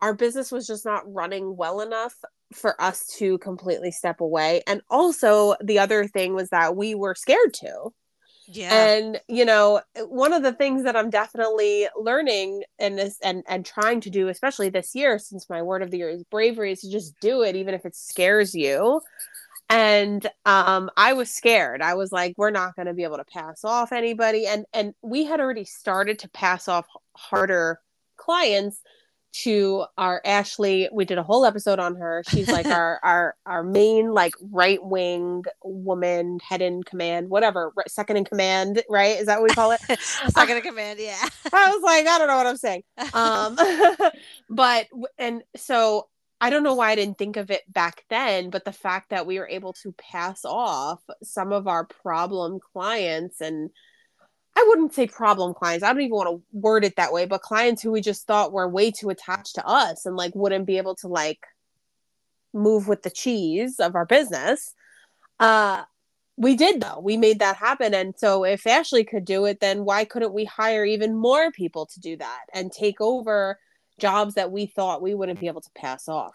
Our 0.00 0.14
business 0.14 0.50
was 0.50 0.66
just 0.66 0.86
not 0.86 1.02
running 1.12 1.56
well 1.56 1.80
enough 1.80 2.14
for 2.54 2.80
us 2.80 3.06
to 3.18 3.38
completely 3.38 3.90
step 3.90 4.20
away. 4.20 4.62
And 4.66 4.80
also, 4.88 5.54
the 5.62 5.78
other 5.78 6.06
thing 6.06 6.34
was 6.34 6.48
that 6.50 6.74
we 6.74 6.94
were 6.94 7.14
scared 7.14 7.52
to. 7.54 7.92
Yeah. 8.52 8.74
And 8.74 9.20
you 9.28 9.44
know, 9.44 9.80
one 9.96 10.32
of 10.32 10.42
the 10.42 10.52
things 10.52 10.82
that 10.82 10.96
I'm 10.96 11.10
definitely 11.10 11.86
learning 11.96 12.64
in 12.80 12.96
this 12.96 13.16
and 13.22 13.44
and 13.46 13.64
trying 13.64 14.00
to 14.02 14.10
do, 14.10 14.28
especially 14.28 14.70
this 14.70 14.94
year, 14.94 15.18
since 15.18 15.48
my 15.48 15.62
word 15.62 15.82
of 15.82 15.90
the 15.90 15.98
year 15.98 16.10
is 16.10 16.24
bravery, 16.24 16.72
is 16.72 16.80
to 16.80 16.90
just 16.90 17.14
do 17.20 17.42
it, 17.42 17.54
even 17.54 17.74
if 17.74 17.84
it 17.84 17.94
scares 17.94 18.54
you. 18.54 19.00
And 19.70 20.26
um, 20.44 20.90
I 20.96 21.12
was 21.12 21.30
scared. 21.30 21.80
I 21.80 21.94
was 21.94 22.10
like, 22.10 22.34
we're 22.36 22.50
not 22.50 22.74
going 22.74 22.86
to 22.86 22.94
be 22.94 23.04
able 23.04 23.18
to 23.18 23.24
pass 23.24 23.64
off 23.64 23.92
anybody. 23.92 24.46
And 24.46 24.66
and 24.72 24.94
we 25.00 25.24
had 25.24 25.40
already 25.40 25.64
started 25.64 26.18
to 26.20 26.28
pass 26.30 26.66
off 26.66 26.86
harder 27.16 27.80
clients 28.16 28.82
to 29.32 29.84
our 29.96 30.20
Ashley. 30.24 30.88
We 30.92 31.04
did 31.04 31.18
a 31.18 31.22
whole 31.22 31.44
episode 31.44 31.78
on 31.78 31.94
her. 31.96 32.24
She's 32.28 32.48
like 32.50 32.66
our 32.66 32.98
our 33.02 33.36
our 33.46 33.62
main 33.62 34.12
like 34.12 34.34
right 34.40 34.82
wing 34.82 35.44
woman, 35.62 36.40
head 36.40 36.62
in 36.62 36.82
command, 36.82 37.30
whatever, 37.30 37.72
second 37.86 38.16
in 38.16 38.24
command, 38.24 38.82
right? 38.88 39.18
Is 39.18 39.26
that 39.26 39.40
what 39.40 39.50
we 39.50 39.54
call 39.54 39.70
it? 39.70 39.80
second 40.28 40.56
in 40.56 40.62
command, 40.62 40.98
yeah. 40.98 41.28
I 41.52 41.70
was 41.70 41.82
like, 41.82 42.06
I 42.06 42.18
don't 42.18 42.28
know 42.28 42.36
what 42.36 42.46
I'm 42.46 42.56
saying. 42.56 42.82
Um, 43.12 43.58
but 44.48 44.86
and 45.18 45.42
so 45.56 46.08
I 46.40 46.50
don't 46.50 46.62
know 46.62 46.74
why 46.74 46.90
I 46.90 46.94
didn't 46.94 47.18
think 47.18 47.36
of 47.36 47.50
it 47.50 47.70
back 47.70 48.04
then, 48.08 48.50
but 48.50 48.64
the 48.64 48.72
fact 48.72 49.10
that 49.10 49.26
we 49.26 49.38
were 49.38 49.48
able 49.48 49.74
to 49.82 49.92
pass 49.92 50.44
off 50.44 51.00
some 51.22 51.52
of 51.52 51.68
our 51.68 51.84
problem 51.84 52.60
clients 52.72 53.40
and 53.40 53.70
I 54.56 54.64
wouldn't 54.68 54.94
say 54.94 55.06
problem 55.06 55.54
clients. 55.54 55.84
I 55.84 55.92
don't 55.92 56.02
even 56.02 56.16
want 56.16 56.28
to 56.28 56.42
word 56.52 56.84
it 56.84 56.96
that 56.96 57.12
way, 57.12 57.24
but 57.24 57.42
clients 57.42 57.82
who 57.82 57.92
we 57.92 58.00
just 58.00 58.26
thought 58.26 58.52
were 58.52 58.68
way 58.68 58.90
too 58.90 59.10
attached 59.10 59.54
to 59.56 59.66
us 59.66 60.06
and 60.06 60.16
like 60.16 60.34
wouldn't 60.34 60.66
be 60.66 60.78
able 60.78 60.96
to 60.96 61.08
like 61.08 61.40
move 62.52 62.88
with 62.88 63.02
the 63.02 63.10
cheese 63.10 63.78
of 63.78 63.94
our 63.94 64.06
business. 64.06 64.74
Uh 65.38 65.84
we 66.36 66.56
did 66.56 66.80
though. 66.80 67.00
We 67.00 67.18
made 67.18 67.40
that 67.40 67.56
happen. 67.56 67.92
And 67.92 68.14
so 68.16 68.44
if 68.44 68.66
Ashley 68.66 69.04
could 69.04 69.26
do 69.26 69.44
it, 69.44 69.60
then 69.60 69.84
why 69.84 70.06
couldn't 70.06 70.32
we 70.32 70.46
hire 70.46 70.86
even 70.86 71.14
more 71.14 71.52
people 71.52 71.84
to 71.86 72.00
do 72.00 72.16
that 72.16 72.44
and 72.54 72.72
take 72.72 72.98
over 72.98 73.58
jobs 74.00 74.34
that 74.34 74.50
we 74.50 74.66
thought 74.66 75.02
we 75.02 75.14
wouldn't 75.14 75.40
be 75.40 75.46
able 75.46 75.60
to 75.60 75.70
pass 75.74 76.08
off? 76.08 76.34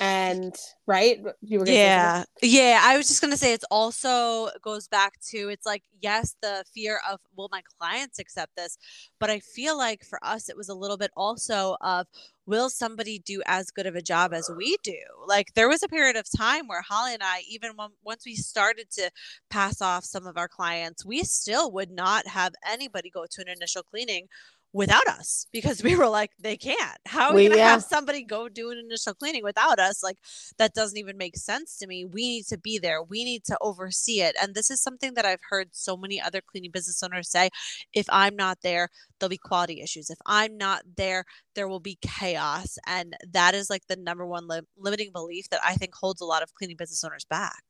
and 0.00 0.54
right? 0.86 1.22
You 1.40 1.60
were 1.60 1.66
yeah. 1.66 2.24
yeah 2.42 2.80
i 2.84 2.96
was 2.96 3.08
just 3.08 3.22
gonna 3.22 3.36
say 3.36 3.52
it's 3.52 3.64
also 3.70 4.48
goes 4.62 4.86
back 4.88 5.14
to 5.30 5.48
it's 5.48 5.64
like 5.64 5.82
yes 6.02 6.36
the 6.42 6.64
fear 6.74 7.00
of 7.10 7.20
will 7.36 7.48
my 7.50 7.62
clients 7.78 8.18
accept 8.18 8.56
this? 8.56 8.76
But 9.18 9.30
i 9.30 9.40
feel 9.40 9.76
like 9.76 10.04
for 10.04 10.18
us 10.22 10.48
it 10.48 10.56
was 10.56 10.68
a 10.68 10.74
little 10.74 10.96
bit 10.96 11.10
also 11.16 11.76
of 11.80 12.06
will 12.46 12.68
somebody 12.68 13.18
do 13.18 13.42
as 13.46 13.70
good 13.70 13.86
of 13.86 13.94
a 13.94 14.02
job 14.02 14.34
as 14.34 14.50
we 14.54 14.76
do? 14.82 14.98
Like 15.26 15.54
there 15.54 15.68
was 15.68 15.82
a 15.82 15.88
period 15.88 16.16
of 16.16 16.26
time 16.36 16.66
where 16.66 16.82
holly 16.82 17.14
and 17.14 17.22
i 17.22 17.42
even 17.48 17.72
when, 17.76 17.90
once 18.04 18.24
we 18.26 18.34
started 18.34 18.90
to 18.92 19.10
pass 19.50 19.80
off 19.80 20.04
some 20.04 20.26
of 20.26 20.36
our 20.36 20.48
clients 20.48 21.04
we 21.04 21.22
still 21.22 21.70
would 21.72 21.90
not 21.90 22.26
have 22.26 22.52
anybody 22.70 23.10
go 23.10 23.24
to 23.30 23.40
an 23.40 23.48
initial 23.48 23.82
cleaning 23.82 24.28
without 24.74 25.06
us 25.06 25.46
because 25.52 25.82
we 25.84 25.94
were 25.94 26.08
like 26.08 26.32
they 26.40 26.56
can't. 26.56 26.98
How 27.06 27.30
are 27.30 27.34
we, 27.34 27.44
gonna 27.44 27.56
yeah. 27.56 27.70
have 27.70 27.84
somebody 27.84 28.24
go 28.24 28.48
do 28.48 28.72
an 28.72 28.78
initial 28.78 29.14
cleaning 29.14 29.44
without 29.44 29.78
us? 29.78 30.02
Like 30.02 30.18
that 30.58 30.74
doesn't 30.74 30.98
even 30.98 31.16
make 31.16 31.36
sense 31.36 31.78
to 31.78 31.86
me. 31.86 32.04
We 32.04 32.22
need 32.22 32.46
to 32.46 32.58
be 32.58 32.78
there. 32.78 33.02
We 33.02 33.24
need 33.24 33.44
to 33.44 33.56
oversee 33.60 34.20
it. 34.20 34.34
And 34.42 34.54
this 34.54 34.70
is 34.70 34.82
something 34.82 35.14
that 35.14 35.24
i've 35.24 35.40
heard 35.48 35.68
so 35.72 35.96
many 35.96 36.20
other 36.20 36.40
cleaning 36.44 36.72
business 36.72 37.02
owners 37.02 37.30
say 37.30 37.50
if 37.94 38.06
i'm 38.10 38.34
not 38.36 38.58
there 38.62 38.88
there'll 39.18 39.30
be 39.30 39.38
quality 39.38 39.80
issues. 39.80 40.10
If 40.10 40.18
i'm 40.26 40.58
not 40.58 40.82
there 40.96 41.24
there 41.54 41.68
will 41.68 41.80
be 41.80 41.96
chaos. 42.02 42.76
And 42.86 43.16
that 43.32 43.54
is 43.54 43.70
like 43.70 43.86
the 43.86 43.96
number 43.96 44.26
one 44.26 44.48
li- 44.48 44.60
limiting 44.76 45.12
belief 45.12 45.48
that 45.50 45.60
i 45.64 45.74
think 45.74 45.94
holds 45.94 46.20
a 46.20 46.26
lot 46.26 46.42
of 46.42 46.52
cleaning 46.54 46.76
business 46.76 47.04
owners 47.04 47.24
back. 47.24 47.62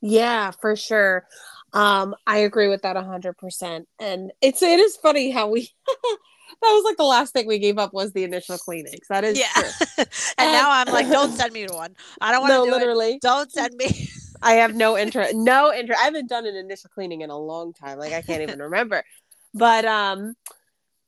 Yeah, 0.00 0.52
for 0.52 0.76
sure. 0.76 1.26
Um, 1.72 2.14
I 2.26 2.38
agree 2.38 2.68
with 2.68 2.82
that 2.82 2.96
a 2.96 3.02
hundred 3.02 3.36
percent. 3.36 3.88
And 3.98 4.32
it's 4.40 4.62
it 4.62 4.78
is 4.78 4.96
funny 4.96 5.30
how 5.30 5.48
we 5.48 5.68
was 6.66 6.84
like 6.84 6.96
the 6.96 7.04
last 7.04 7.32
thing 7.32 7.46
we 7.46 7.58
gave 7.58 7.78
up 7.78 7.92
was 7.92 8.12
the 8.12 8.24
initial 8.24 8.58
cleanings. 8.58 9.06
That 9.08 9.24
is 9.24 9.38
yeah. 9.38 9.46
and, 9.98 10.08
and, 10.38 10.52
now 10.52 10.70
I'm 10.70 10.92
like, 10.92 11.08
don't 11.10 11.32
send 11.32 11.52
me 11.52 11.66
to 11.66 11.74
one. 11.74 11.94
I 12.20 12.32
don't 12.32 12.40
want 12.42 12.52
to 12.52 12.58
no, 12.58 12.64
do 12.66 12.70
literally. 12.72 13.14
It. 13.14 13.22
Don't 13.22 13.50
send 13.50 13.74
me. 13.76 14.08
I 14.42 14.52
have 14.54 14.74
no 14.74 14.96
interest. 14.96 15.34
No 15.34 15.72
interest. 15.72 16.00
I 16.00 16.04
haven't 16.04 16.28
done 16.28 16.46
an 16.46 16.54
initial 16.54 16.90
cleaning 16.90 17.22
in 17.22 17.30
a 17.30 17.38
long 17.38 17.72
time. 17.72 17.98
Like 17.98 18.12
I 18.12 18.22
can't 18.22 18.42
even 18.42 18.60
remember. 18.60 19.02
But 19.54 19.84
um 19.84 20.34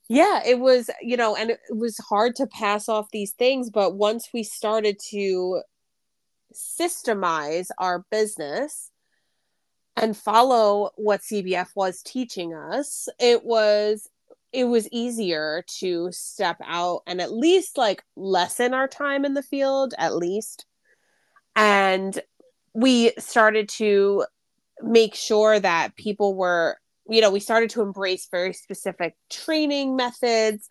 yeah, 0.09 0.41
it 0.45 0.59
was, 0.59 0.91
you 1.01 1.17
know, 1.17 1.37
and 1.37 1.51
it 1.51 1.61
was 1.71 1.97
hard 1.99 2.35
to 2.37 2.47
pass 2.49 2.89
off 2.89 3.13
these 3.13 3.31
things, 3.31 3.71
but 3.71 3.95
once 3.95 4.31
we 4.35 4.43
started 4.43 4.99
to 5.11 5.63
systemize 6.53 7.69
our 7.79 8.05
business 8.11 8.91
and 9.97 10.17
follow 10.17 10.91
what 10.97 11.21
CBF 11.21 11.69
was 11.77 12.03
teaching 12.03 12.55
us, 12.55 13.09
it 13.21 13.45
was 13.45 14.09
it 14.53 14.65
was 14.65 14.89
easier 14.91 15.65
to 15.79 16.11
step 16.13 16.57
out 16.65 17.03
and 17.07 17.21
at 17.21 17.33
least 17.33 17.79
like 17.79 18.03
lessen 18.17 18.75
our 18.75 18.89
time 18.89 19.25
in 19.25 19.35
the 19.35 19.43
field 19.43 19.95
at 19.99 20.17
least. 20.17 20.67
And 21.55 22.19
we 22.75 23.13
started 23.19 23.69
to 23.69 24.25
make 24.83 25.15
sure 25.15 25.59
that 25.61 25.97
people 25.97 26.35
were 26.35 26.79
you 27.09 27.21
know 27.21 27.31
we 27.31 27.41
started 27.41 27.71
to 27.71 27.83
embrace 27.83 28.29
very 28.31 28.53
specific 28.53 29.15
training 29.29 29.97
methods 29.97 30.69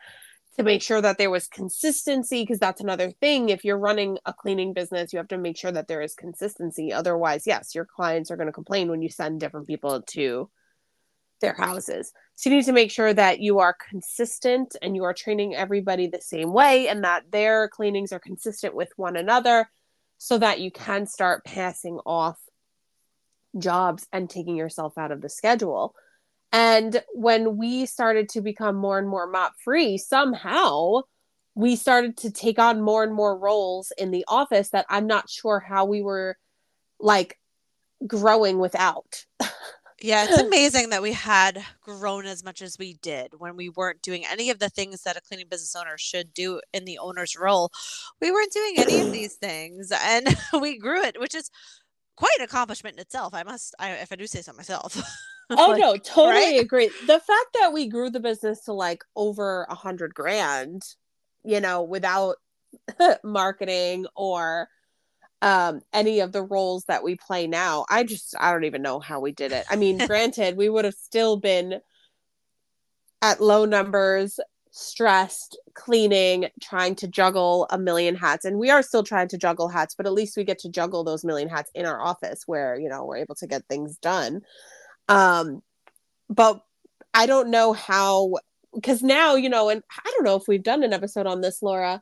to 0.57 0.63
make 0.63 0.81
sure 0.81 0.99
that 0.99 1.17
there 1.17 1.29
was 1.29 1.47
consistency 1.47 2.41
because 2.41 2.59
that's 2.59 2.81
another 2.81 3.11
thing. 3.11 3.47
If 3.47 3.63
you're 3.63 3.77
running 3.77 4.17
a 4.25 4.33
cleaning 4.33 4.73
business 4.73 5.13
you 5.13 5.17
have 5.17 5.27
to 5.29 5.37
make 5.37 5.57
sure 5.57 5.71
that 5.71 5.87
there 5.87 6.01
is 6.01 6.15
consistency. 6.15 6.91
Otherwise 6.91 7.43
yes 7.45 7.75
your 7.75 7.85
clients 7.85 8.31
are 8.31 8.35
going 8.37 8.47
to 8.47 8.53
complain 8.53 8.89
when 8.89 9.01
you 9.01 9.09
send 9.09 9.39
different 9.39 9.67
people 9.67 10.01
to 10.01 10.49
their 11.39 11.53
houses 11.53 12.11
so 12.35 12.49
you 12.49 12.55
need 12.55 12.65
to 12.65 12.71
make 12.71 12.91
sure 12.91 13.13
that 13.13 13.39
you 13.39 13.59
are 13.59 13.75
consistent 13.89 14.75
and 14.81 14.95
you 14.95 15.03
are 15.03 15.13
training 15.13 15.55
everybody 15.55 16.07
the 16.07 16.21
same 16.21 16.53
way 16.53 16.87
and 16.87 17.03
that 17.03 17.31
their 17.31 17.67
cleanings 17.69 18.11
are 18.11 18.19
consistent 18.19 18.75
with 18.75 18.89
one 18.95 19.15
another 19.15 19.69
so 20.17 20.37
that 20.37 20.59
you 20.59 20.71
can 20.71 21.05
start 21.05 21.45
passing 21.45 21.99
off 22.05 22.37
jobs 23.57 24.07
and 24.11 24.29
taking 24.29 24.55
yourself 24.55 24.97
out 24.97 25.11
of 25.11 25.21
the 25.21 25.29
schedule 25.29 25.95
and 26.51 27.03
when 27.13 27.57
we 27.57 27.85
started 27.85 28.29
to 28.29 28.41
become 28.41 28.75
more 28.75 28.97
and 28.97 29.07
more 29.07 29.27
mop 29.27 29.53
free, 29.63 29.97
somehow 29.97 31.01
we 31.55 31.75
started 31.75 32.17
to 32.17 32.31
take 32.31 32.57
on 32.57 32.81
more 32.81 33.03
and 33.03 33.13
more 33.13 33.37
roles 33.37 33.91
in 33.97 34.11
the 34.11 34.25
office 34.27 34.69
that 34.69 34.85
I'm 34.89 35.07
not 35.07 35.29
sure 35.29 35.59
how 35.59 35.85
we 35.85 36.01
were 36.01 36.37
like 36.99 37.37
growing 38.05 38.59
without. 38.59 39.25
yeah, 40.01 40.25
it's 40.27 40.37
amazing 40.41 40.89
that 40.89 41.01
we 41.01 41.13
had 41.13 41.63
grown 41.81 42.25
as 42.25 42.43
much 42.43 42.61
as 42.61 42.77
we 42.77 42.93
did 43.01 43.33
when 43.37 43.55
we 43.55 43.69
weren't 43.69 44.01
doing 44.01 44.25
any 44.25 44.49
of 44.49 44.59
the 44.59 44.69
things 44.69 45.03
that 45.03 45.17
a 45.17 45.21
cleaning 45.21 45.47
business 45.49 45.75
owner 45.75 45.97
should 45.97 46.33
do 46.33 46.61
in 46.73 46.85
the 46.85 46.99
owner's 46.99 47.35
role. 47.35 47.71
We 48.21 48.31
weren't 48.31 48.53
doing 48.53 48.73
any 48.77 48.99
of 48.99 49.11
these 49.11 49.35
things 49.35 49.91
and 49.91 50.35
we 50.61 50.77
grew 50.77 51.03
it, 51.03 51.19
which 51.19 51.35
is 51.35 51.49
quite 52.15 52.37
an 52.37 52.45
accomplishment 52.45 52.95
in 52.95 53.01
itself. 53.01 53.33
I 53.33 53.43
must, 53.43 53.75
I, 53.79 53.91
if 53.91 54.11
I 54.11 54.15
do 54.15 54.27
say 54.27 54.41
so 54.41 54.53
myself. 54.53 55.01
oh 55.51 55.71
like, 55.71 55.81
no 55.81 55.97
totally 55.97 56.53
right? 56.53 56.61
agree 56.61 56.91
the 57.07 57.19
fact 57.19 57.57
that 57.59 57.73
we 57.73 57.87
grew 57.87 58.11
the 58.11 58.19
business 58.19 58.65
to 58.65 58.71
like 58.71 59.03
over 59.15 59.65
a 59.67 59.73
hundred 59.73 60.13
grand 60.13 60.83
you 61.43 61.59
know 61.59 61.81
without 61.81 62.35
marketing 63.23 64.05
or 64.15 64.67
um 65.41 65.81
any 65.93 66.19
of 66.19 66.31
the 66.31 66.43
roles 66.43 66.83
that 66.85 67.03
we 67.03 67.15
play 67.15 67.47
now 67.47 67.85
i 67.89 68.03
just 68.03 68.35
i 68.39 68.51
don't 68.51 68.65
even 68.65 68.81
know 68.81 68.99
how 68.99 69.19
we 69.19 69.31
did 69.31 69.51
it. 69.51 69.65
I 69.69 69.75
mean 69.75 69.97
granted 70.07 70.57
we 70.57 70.69
would 70.69 70.85
have 70.85 70.95
still 70.95 71.37
been 71.37 71.79
at 73.21 73.41
low 73.41 73.65
numbers 73.65 74.39
stressed 74.71 75.57
cleaning 75.73 76.47
trying 76.61 76.95
to 76.95 77.07
juggle 77.07 77.67
a 77.71 77.77
million 77.77 78.15
hats 78.15 78.45
and 78.45 78.59
we 78.59 78.69
are 78.69 78.83
still 78.83 79.03
trying 79.03 79.27
to 79.27 79.37
juggle 79.37 79.67
hats 79.67 79.95
but 79.95 80.05
at 80.05 80.13
least 80.13 80.37
we 80.37 80.43
get 80.43 80.59
to 80.59 80.69
juggle 80.69 81.03
those 81.03 81.25
million 81.25 81.49
hats 81.49 81.71
in 81.73 81.85
our 81.85 82.01
office 82.01 82.43
where 82.45 82.79
you 82.79 82.87
know 82.87 83.05
we're 83.05 83.17
able 83.17 83.35
to 83.35 83.47
get 83.47 83.65
things 83.67 83.97
done. 83.97 84.41
Um, 85.09 85.61
but 86.29 86.61
I 87.13 87.25
don't 87.25 87.49
know 87.49 87.73
how 87.73 88.35
because 88.73 89.01
now 89.01 89.35
you 89.35 89.49
know, 89.49 89.69
and 89.69 89.83
I 89.91 90.11
don't 90.11 90.23
know 90.23 90.35
if 90.35 90.47
we've 90.47 90.63
done 90.63 90.83
an 90.83 90.93
episode 90.93 91.27
on 91.27 91.41
this, 91.41 91.61
Laura, 91.61 92.01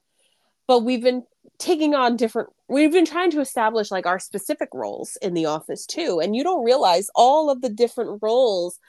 but 0.67 0.79
we've 0.79 1.03
been 1.03 1.23
taking 1.57 1.95
on 1.95 2.15
different 2.15 2.49
we've 2.67 2.91
been 2.91 3.05
trying 3.05 3.31
to 3.31 3.39
establish 3.39 3.89
like 3.89 4.05
our 4.05 4.19
specific 4.19 4.69
roles 4.73 5.17
in 5.21 5.33
the 5.33 5.45
office 5.45 5.85
too 5.85 6.19
and 6.19 6.35
you 6.35 6.43
don't 6.43 6.63
realize 6.63 7.09
all 7.15 7.49
of 7.49 7.61
the 7.61 7.69
different 7.69 8.19
roles 8.21 8.79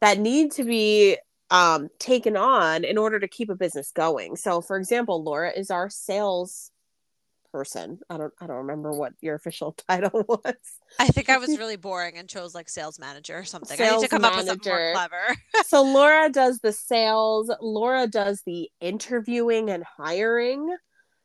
that 0.00 0.18
need 0.18 0.50
to 0.52 0.64
be 0.64 1.16
um, 1.50 1.88
taken 1.98 2.36
on 2.36 2.84
in 2.84 2.96
order 2.96 3.20
to 3.20 3.28
keep 3.28 3.50
a 3.50 3.54
business 3.54 3.90
going 3.92 4.36
so 4.36 4.60
for 4.60 4.76
example 4.76 5.22
laura 5.22 5.52
is 5.54 5.70
our 5.70 5.90
sales 5.90 6.70
person. 7.54 8.00
I 8.10 8.16
don't 8.16 8.32
I 8.40 8.48
don't 8.48 8.56
remember 8.56 8.90
what 8.90 9.12
your 9.20 9.36
official 9.36 9.72
title 9.88 10.24
was. 10.26 10.56
I 10.98 11.06
think 11.06 11.28
I 11.30 11.38
was 11.38 11.56
really 11.56 11.76
boring 11.76 12.18
and 12.18 12.28
chose 12.28 12.52
like 12.52 12.68
sales 12.68 12.98
manager 12.98 13.38
or 13.38 13.44
something. 13.44 13.76
Sales 13.76 13.92
I 13.92 13.96
need 13.96 14.02
to 14.02 14.08
come 14.08 14.22
manager. 14.22 14.34
up 14.34 14.44
with 14.44 14.48
something 14.48 14.72
more 14.72 14.92
clever. 14.92 15.36
so 15.66 15.82
Laura 15.84 16.30
does 16.30 16.58
the 16.58 16.72
sales, 16.72 17.52
Laura 17.60 18.08
does 18.08 18.42
the 18.44 18.68
interviewing 18.80 19.70
and 19.70 19.84
hiring. 19.84 20.68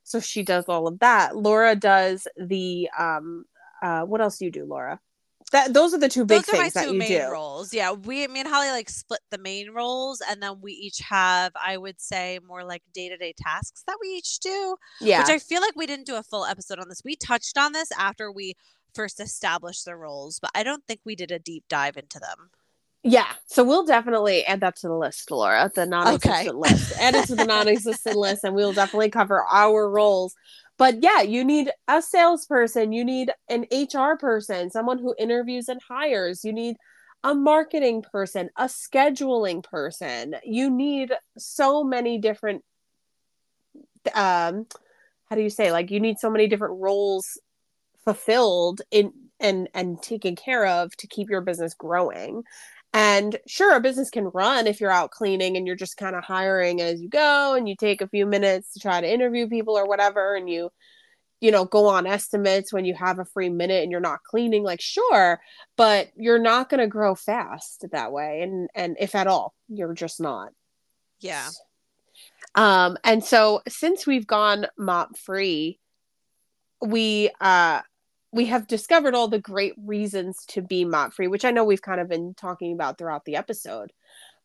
So 0.10 0.20
she 0.20 0.42
does 0.42 0.66
all 0.66 0.88
of 0.88 1.00
that. 1.00 1.36
Laura 1.36 1.75
does 1.75 2.28
the 2.36 2.89
um 2.98 3.46
uh 3.82 4.01
what 4.01 4.22
else 4.22 4.39
do 4.39 4.46
you 4.46 4.51
do, 4.51 4.66
Laura? 4.66 5.00
that 5.51 5.74
those 5.74 5.94
are 5.94 5.98
the 5.98 6.10
two 6.10 6.25
big 6.25 6.44
those 6.44 6.46
things 6.46 6.74
that 6.74 6.94
you 6.94 7.01
do. 7.01 7.28
Roles, 7.32 7.74
yeah. 7.74 7.92
We, 7.92 8.28
me 8.28 8.42
and 8.42 8.50
Holly, 8.50 8.70
like 8.70 8.89
split 8.89 9.22
the 9.32 9.38
main 9.38 9.72
roles, 9.72 10.22
and 10.30 10.42
then 10.42 10.62
we 10.62 10.74
each 10.74 11.00
have, 11.00 11.51
I 11.56 11.78
would 11.78 12.00
say, 12.00 12.39
more 12.46 12.63
like 12.63 12.84
day 12.94 13.10
to 13.10 13.18
day 13.18 13.34
tasks 13.38 13.84
that 13.88 13.98
we 14.01 14.10
each 14.10 14.39
do. 14.39 14.75
Yeah, 15.01 15.20
which 15.20 15.30
I 15.30 15.39
feel 15.39 15.62
like 15.62 15.75
we 15.75 15.88
didn't 15.88 16.06
do 16.06 16.16
a 16.16 16.24
full 16.24 16.46
episode 16.46 16.80
on 16.80 16.89
this. 16.89 17.01
We 17.04 17.16
touched 17.16 17.58
on 17.58 17.74
this 17.74 17.89
after 17.98 18.32
we 18.32 18.56
first 18.94 19.20
established 19.20 19.86
the 19.86 19.96
roles, 19.96 20.39
but 20.39 20.51
I 20.54 20.63
don't 20.63 20.86
think 20.88 21.01
we 21.06 21.16
did 21.16 21.32
a 21.32 21.39
deep 21.39 21.63
dive 21.70 21.98
into 21.98 22.20
them. 22.20 22.51
Yeah, 23.03 23.32
so 23.46 23.63
we'll 23.63 23.86
definitely 23.86 24.46
add 24.46 24.60
that 24.60 24.75
to 24.77 24.89
the 24.89 24.96
list, 24.96 25.32
Laura, 25.32 25.72
the 25.74 25.86
non-existent 25.86 26.50
okay. 26.50 26.51
list. 26.51 27.00
Add 27.00 27.15
it 27.15 27.27
to 27.27 27.36
the 27.36 27.46
non-existent 27.46 28.15
list, 28.18 28.44
and 28.44 28.53
we'll 28.53 28.74
definitely 28.74 29.10
cover 29.10 29.44
our 29.44 29.89
roles 29.89 30.36
but 30.79 31.03
yeah, 31.03 31.22
you 31.22 31.44
need 31.44 31.70
a 31.89 32.01
salesperson, 32.01 32.94
you 32.94 33.03
need 33.03 33.34
an 33.50 33.65
HR 33.70 34.15
person, 34.18 34.72
someone 34.72 34.98
who 34.98 35.13
interviews 35.20 35.68
and 35.68 35.82
hires, 35.86 36.46
you 36.46 36.53
need 36.53 36.77
a 37.22 37.36
marketing 37.36 38.01
person, 38.01 38.50
a 38.56 38.63
scheduling 38.63 39.62
person. 39.62 40.36
You 40.46 40.72
need 40.72 41.12
so 41.38 41.84
many 41.84 42.18
different 42.18 42.63
um 44.15 44.65
how 45.25 45.36
do 45.36 45.41
you 45.41 45.50
say 45.50 45.74
like 45.74 45.91
you 45.91 46.00
need 46.00 46.18
so 46.18 46.29
many 46.29 46.48
different 46.48 46.79
roles 46.79 47.38
fulfilled 48.06 48.82
in 48.89 49.12
and 49.41 49.68
and 49.74 50.01
taken 50.01 50.38
care 50.38 50.65
of 50.65 50.96
to 50.96 51.08
keep 51.08 51.29
your 51.29 51.41
business 51.41 51.74
growing 51.74 52.44
and 52.93 53.38
sure, 53.46 53.75
a 53.75 53.79
business 53.79 54.10
can 54.10 54.25
run 54.34 54.65
if 54.65 54.81
you're 54.81 54.91
out 54.91 55.12
cleaning 55.12 55.58
and 55.58 55.67
you're 55.67 55.75
just 55.75 55.98
kind 55.98 56.15
of 56.15 56.24
hiring 56.24 56.81
as 56.81 57.01
you 57.01 57.10
go 57.10 57.53
and 57.53 57.69
you 57.69 57.75
take 57.75 58.01
a 58.01 58.08
few 58.08 58.25
minutes 58.25 58.74
to 58.74 58.79
try 58.79 59.00
to 59.00 59.12
interview 59.12 59.48
people 59.48 59.77
or 59.77 59.88
whatever 59.88 60.36
and 60.36 60.50
you 60.50 60.72
you 61.39 61.51
know 61.51 61.65
go 61.65 61.88
on 61.88 62.05
estimates 62.05 62.74
when 62.74 62.86
you 62.86 62.93
have 62.93 63.19
a 63.19 63.25
free 63.25 63.50
minute 63.50 63.84
and 63.84 63.91
you're 63.91 64.01
not 64.01 64.24
cleaning 64.24 64.63
like 64.63 64.81
sure 64.81 65.39
but 65.77 66.10
you're 66.15 66.39
not 66.39 66.69
going 66.69 66.79
to 66.79 66.88
grow 66.88 67.15
fast 67.15 67.86
that 67.91 68.12
way 68.12 68.41
and 68.41 68.69
and 68.75 68.98
if 69.00 69.15
at 69.15 69.27
all 69.27 69.53
you're 69.67 69.93
just 69.93 70.19
not. 70.19 70.50
Yeah. 71.19 71.48
Um 72.55 72.98
and 73.03 73.24
so 73.24 73.62
since 73.67 74.08
we've 74.08 74.27
gone 74.27 74.67
mop 74.77 75.17
free 75.17 75.79
we 76.81 77.29
uh 77.39 77.81
we 78.32 78.46
have 78.46 78.68
discovered 78.68 79.16
all 79.16 79.28
the 79.28 79.40
great 79.40 79.74
reasons 79.84 80.46
to 80.50 80.62
be 80.62 80.86
mop 80.86 81.14
free, 81.14 81.28
which 81.28 81.46
I 81.46 81.52
know 81.52 81.64
we've 81.64 81.82
kind 81.82 82.00
of 82.00 82.08
been 82.08 82.34
talking 82.36 82.74
about 82.74 82.98
throughout 82.98 83.26
the 83.26 83.36
episode. 83.36 83.92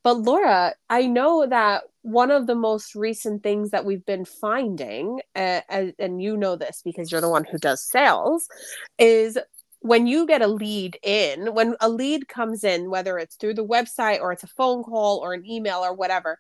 But 0.03 0.19
Laura, 0.19 0.75
I 0.91 1.07
know 1.07 1.47
that 1.47 1.85
one 2.03 2.31
of 2.31 2.47
the 2.47 2.55
most 2.55 2.95
recent 2.95 3.43
things 3.43 3.71
that 3.71 3.87
we've 3.87 4.05
been 4.05 4.27
finding, 4.27 5.21
uh, 5.35 5.63
and 5.69 6.23
you 6.23 6.37
know 6.37 6.57
this 6.57 6.83
because 6.85 7.11
you're 7.11 7.23
the 7.23 7.31
one 7.31 7.45
who 7.45 7.57
does 7.57 7.83
sales, 7.83 8.47
is 8.99 9.39
when 9.81 10.07
you 10.07 10.27
get 10.27 10.43
a 10.43 10.47
lead 10.47 10.99
in, 11.03 11.55
when 11.55 11.77
a 11.81 11.89
lead 11.89 12.29
comes 12.29 12.65
in, 12.65 12.91
whether 12.91 13.19
it's 13.19 13.37
through 13.37 13.55
the 13.55 13.67
website 13.67 14.21
or 14.21 14.33
it's 14.33 14.43
a 14.43 14.47
phone 14.49 14.83
call 14.83 15.19
or 15.19 15.33
an 15.33 15.45
email 15.47 15.79
or 15.79 15.95
whatever, 15.95 16.39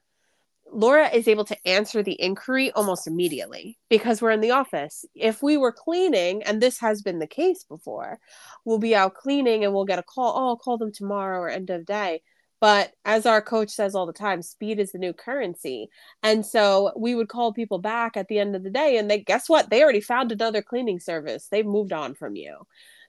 Laura 0.75 1.09
is 1.09 1.29
able 1.29 1.45
to 1.45 1.69
answer 1.69 2.03
the 2.03 2.21
inquiry 2.21 2.71
almost 2.73 3.07
immediately 3.07 3.79
because 3.89 4.21
we're 4.21 4.33
in 4.33 4.41
the 4.41 4.51
office. 4.51 5.05
If 5.15 5.43
we 5.43 5.57
were 5.57 5.73
cleaning, 5.73 6.43
and 6.43 6.61
this 6.61 6.81
has 6.81 7.03
been 7.03 7.21
the 7.21 7.27
case 7.27 7.65
before, 7.65 8.19
we'll 8.65 8.79
be 8.79 8.95
out 8.95 9.15
cleaning 9.15 9.65
and 9.65 9.73
we'll 9.73 9.85
get 9.85 9.99
a 9.99 10.03
call. 10.03 10.35
Oh, 10.37 10.49
I'll 10.49 10.57
call 10.57 10.79
them 10.79 10.93
tomorrow 10.93 11.39
or 11.39 11.49
end 11.49 11.71
of 11.71 11.87
day. 11.87 12.23
But 12.61 12.93
as 13.05 13.27
our 13.27 13.43
coach 13.43 13.71
says 13.71 13.95
all 13.95 14.07
the 14.07 14.13
time, 14.13 14.41
speed 14.41 14.79
is 14.79 14.93
the 14.93 14.99
new 14.99 15.13
currency. 15.13 15.89
And 16.23 16.47
so 16.47 16.93
we 16.97 17.15
would 17.15 17.29
call 17.29 17.53
people 17.53 17.79
back 17.79 18.17
at 18.17 18.29
the 18.29 18.39
end 18.39 18.57
of 18.57 18.63
the 18.63 18.71
day, 18.71 18.97
and 18.97 19.11
they 19.11 19.21
guess 19.21 19.49
what? 19.49 19.71
They 19.71 19.83
already 19.83 20.01
found 20.01 20.33
another 20.33 20.63
cleaning 20.63 20.99
service. 20.99 21.47
They've 21.51 21.67
moved 21.67 21.93
on 21.93 22.15
from 22.15 22.37
you. 22.37 22.57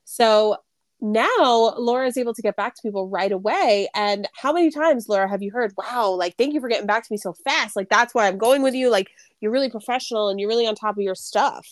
So 0.04 0.58
now 1.00 1.74
Laura 1.76 2.06
is 2.06 2.16
able 2.16 2.34
to 2.34 2.42
get 2.42 2.56
back 2.56 2.74
to 2.74 2.82
people 2.82 3.08
right 3.08 3.32
away. 3.32 3.88
And 3.94 4.28
how 4.34 4.52
many 4.52 4.70
times, 4.70 5.08
Laura, 5.08 5.28
have 5.28 5.42
you 5.42 5.50
heard, 5.50 5.72
wow, 5.76 6.10
like, 6.10 6.36
thank 6.36 6.54
you 6.54 6.60
for 6.60 6.68
getting 6.68 6.86
back 6.86 7.02
to 7.02 7.12
me 7.12 7.18
so 7.18 7.34
fast? 7.44 7.76
Like, 7.76 7.88
that's 7.88 8.14
why 8.14 8.26
I'm 8.26 8.38
going 8.38 8.62
with 8.62 8.74
you. 8.74 8.90
Like, 8.90 9.08
you're 9.40 9.52
really 9.52 9.70
professional 9.70 10.28
and 10.28 10.40
you're 10.40 10.48
really 10.48 10.66
on 10.66 10.74
top 10.74 10.96
of 10.96 11.02
your 11.02 11.14
stuff. 11.14 11.66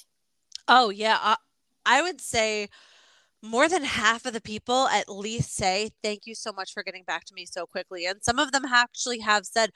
Oh, 0.68 0.90
yeah. 0.90 1.18
I, 1.20 1.36
I 1.86 2.02
would 2.02 2.20
say 2.20 2.68
more 3.42 3.68
than 3.68 3.84
half 3.84 4.24
of 4.24 4.32
the 4.32 4.40
people 4.40 4.88
at 4.88 5.08
least 5.08 5.54
say, 5.54 5.90
thank 6.02 6.22
you 6.26 6.34
so 6.34 6.52
much 6.52 6.72
for 6.72 6.82
getting 6.82 7.04
back 7.04 7.24
to 7.26 7.34
me 7.34 7.44
so 7.44 7.66
quickly. 7.66 8.06
And 8.06 8.22
some 8.22 8.38
of 8.38 8.52
them 8.52 8.64
actually 8.64 9.20
have 9.20 9.44
said, 9.44 9.70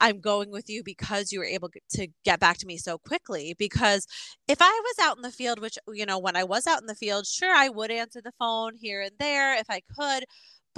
I'm 0.00 0.20
going 0.20 0.50
with 0.50 0.68
you 0.68 0.82
because 0.84 1.32
you 1.32 1.40
were 1.40 1.44
able 1.44 1.70
to 1.90 2.08
get 2.24 2.40
back 2.40 2.58
to 2.58 2.66
me 2.66 2.76
so 2.78 2.98
quickly. 2.98 3.54
Because 3.58 4.06
if 4.48 4.58
I 4.60 4.80
was 4.84 4.98
out 5.06 5.16
in 5.16 5.22
the 5.22 5.30
field, 5.30 5.60
which, 5.60 5.78
you 5.92 6.06
know, 6.06 6.18
when 6.18 6.36
I 6.36 6.44
was 6.44 6.66
out 6.66 6.80
in 6.80 6.86
the 6.86 6.94
field, 6.94 7.26
sure, 7.26 7.54
I 7.54 7.68
would 7.68 7.90
answer 7.90 8.20
the 8.22 8.32
phone 8.38 8.74
here 8.80 9.00
and 9.02 9.12
there 9.18 9.54
if 9.56 9.66
I 9.70 9.82
could 9.98 10.24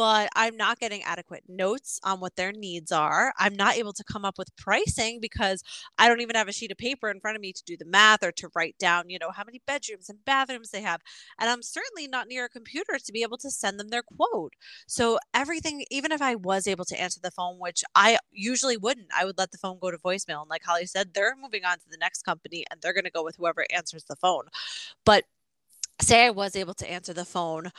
but 0.00 0.30
I'm 0.34 0.56
not 0.56 0.80
getting 0.80 1.02
adequate 1.02 1.44
notes 1.46 2.00
on 2.02 2.20
what 2.20 2.34
their 2.34 2.52
needs 2.52 2.90
are. 2.90 3.34
I'm 3.38 3.54
not 3.54 3.76
able 3.76 3.92
to 3.92 4.02
come 4.02 4.24
up 4.24 4.38
with 4.38 4.56
pricing 4.56 5.20
because 5.20 5.62
I 5.98 6.08
don't 6.08 6.22
even 6.22 6.36
have 6.36 6.48
a 6.48 6.52
sheet 6.52 6.72
of 6.72 6.78
paper 6.78 7.10
in 7.10 7.20
front 7.20 7.36
of 7.36 7.42
me 7.42 7.52
to 7.52 7.62
do 7.66 7.76
the 7.76 7.84
math 7.84 8.22
or 8.22 8.32
to 8.32 8.48
write 8.54 8.78
down, 8.78 9.10
you 9.10 9.18
know, 9.18 9.30
how 9.30 9.44
many 9.44 9.60
bedrooms 9.66 10.08
and 10.08 10.24
bathrooms 10.24 10.70
they 10.70 10.80
have. 10.80 11.02
And 11.38 11.50
I'm 11.50 11.60
certainly 11.60 12.08
not 12.08 12.28
near 12.28 12.46
a 12.46 12.48
computer 12.48 12.96
to 12.98 13.12
be 13.12 13.20
able 13.22 13.36
to 13.36 13.50
send 13.50 13.78
them 13.78 13.88
their 13.88 14.02
quote. 14.02 14.54
So 14.88 15.18
everything, 15.34 15.84
even 15.90 16.12
if 16.12 16.22
I 16.22 16.34
was 16.34 16.66
able 16.66 16.86
to 16.86 16.98
answer 16.98 17.20
the 17.22 17.30
phone, 17.30 17.58
which 17.58 17.84
I 17.94 18.16
usually 18.32 18.78
wouldn't, 18.78 19.08
I 19.14 19.26
would 19.26 19.36
let 19.36 19.50
the 19.52 19.58
phone 19.58 19.78
go 19.82 19.90
to 19.90 19.98
voicemail. 19.98 20.40
And 20.40 20.48
like 20.48 20.64
Holly 20.64 20.86
said, 20.86 21.12
they're 21.12 21.36
moving 21.36 21.66
on 21.66 21.76
to 21.76 21.90
the 21.90 21.98
next 21.98 22.22
company 22.22 22.64
and 22.70 22.80
they're 22.80 22.94
going 22.94 23.04
to 23.04 23.10
go 23.10 23.22
with 23.22 23.36
whoever 23.36 23.66
answers 23.70 24.04
the 24.04 24.16
phone. 24.16 24.44
But 25.04 25.24
say 26.00 26.24
I 26.24 26.30
was 26.30 26.56
able 26.56 26.72
to 26.74 26.90
answer 26.90 27.12
the 27.12 27.26
phone, 27.26 27.70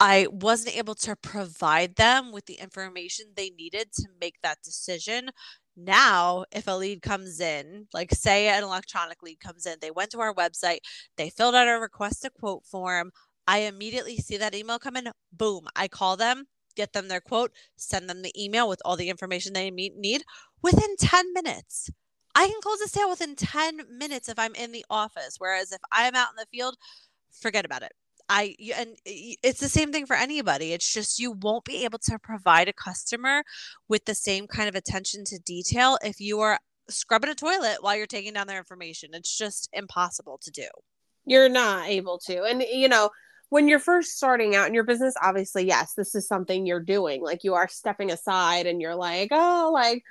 I 0.00 0.26
wasn't 0.30 0.76
able 0.76 0.94
to 0.96 1.16
provide 1.16 1.96
them 1.96 2.32
with 2.32 2.46
the 2.46 2.54
information 2.54 3.26
they 3.36 3.50
needed 3.50 3.92
to 3.94 4.08
make 4.20 4.36
that 4.42 4.62
decision. 4.62 5.30
Now, 5.76 6.44
if 6.52 6.66
a 6.66 6.72
lead 6.72 7.02
comes 7.02 7.40
in, 7.40 7.86
like 7.92 8.12
say 8.12 8.48
an 8.48 8.62
electronic 8.64 9.22
lead 9.22 9.40
comes 9.40 9.66
in, 9.66 9.76
they 9.80 9.90
went 9.90 10.10
to 10.10 10.20
our 10.20 10.34
website, 10.34 10.78
they 11.16 11.30
filled 11.30 11.54
out 11.54 11.68
a 11.68 11.78
request 11.80 12.24
a 12.24 12.30
quote 12.30 12.64
form. 12.64 13.12
I 13.46 13.58
immediately 13.60 14.16
see 14.16 14.36
that 14.36 14.54
email 14.54 14.78
come 14.78 14.96
in. 14.96 15.08
Boom. 15.32 15.66
I 15.76 15.88
call 15.88 16.16
them, 16.16 16.46
get 16.76 16.92
them 16.92 17.08
their 17.08 17.20
quote, 17.20 17.52
send 17.76 18.08
them 18.08 18.22
the 18.22 18.32
email 18.42 18.68
with 18.68 18.80
all 18.84 18.96
the 18.96 19.10
information 19.10 19.52
they 19.52 19.70
need 19.70 20.24
within 20.62 20.96
10 20.96 21.32
minutes. 21.32 21.90
I 22.34 22.46
can 22.48 22.60
close 22.60 22.80
a 22.80 22.88
sale 22.88 23.10
within 23.10 23.36
10 23.36 23.82
minutes 23.96 24.28
if 24.28 24.38
I'm 24.38 24.54
in 24.54 24.72
the 24.72 24.84
office. 24.90 25.36
Whereas 25.38 25.72
if 25.72 25.80
I'm 25.92 26.14
out 26.16 26.30
in 26.30 26.36
the 26.36 26.46
field, 26.50 26.76
forget 27.30 27.64
about 27.64 27.82
it. 27.82 27.92
I 28.28 28.54
and 28.76 28.96
it's 29.04 29.60
the 29.60 29.68
same 29.68 29.92
thing 29.92 30.06
for 30.06 30.16
anybody. 30.16 30.72
It's 30.72 30.92
just 30.92 31.18
you 31.18 31.32
won't 31.32 31.64
be 31.64 31.84
able 31.84 31.98
to 32.00 32.18
provide 32.18 32.68
a 32.68 32.72
customer 32.72 33.42
with 33.88 34.04
the 34.04 34.14
same 34.14 34.46
kind 34.46 34.68
of 34.68 34.74
attention 34.74 35.24
to 35.26 35.38
detail 35.38 35.98
if 36.02 36.20
you 36.20 36.40
are 36.40 36.58
scrubbing 36.88 37.30
a 37.30 37.34
toilet 37.34 37.78
while 37.80 37.96
you're 37.96 38.06
taking 38.06 38.32
down 38.32 38.46
their 38.46 38.58
information. 38.58 39.10
It's 39.12 39.36
just 39.36 39.68
impossible 39.72 40.38
to 40.42 40.50
do. 40.50 40.68
You're 41.26 41.48
not 41.48 41.88
able 41.88 42.18
to. 42.20 42.44
And 42.44 42.62
you 42.62 42.88
know, 42.88 43.10
when 43.50 43.68
you're 43.68 43.78
first 43.78 44.16
starting 44.16 44.56
out 44.56 44.68
in 44.68 44.74
your 44.74 44.84
business, 44.84 45.14
obviously, 45.22 45.66
yes, 45.66 45.94
this 45.94 46.14
is 46.14 46.26
something 46.26 46.66
you're 46.66 46.80
doing. 46.80 47.22
Like 47.22 47.44
you 47.44 47.54
are 47.54 47.68
stepping 47.68 48.10
aside 48.10 48.66
and 48.66 48.80
you're 48.80 48.96
like, 48.96 49.28
oh, 49.32 49.70
like 49.72 50.02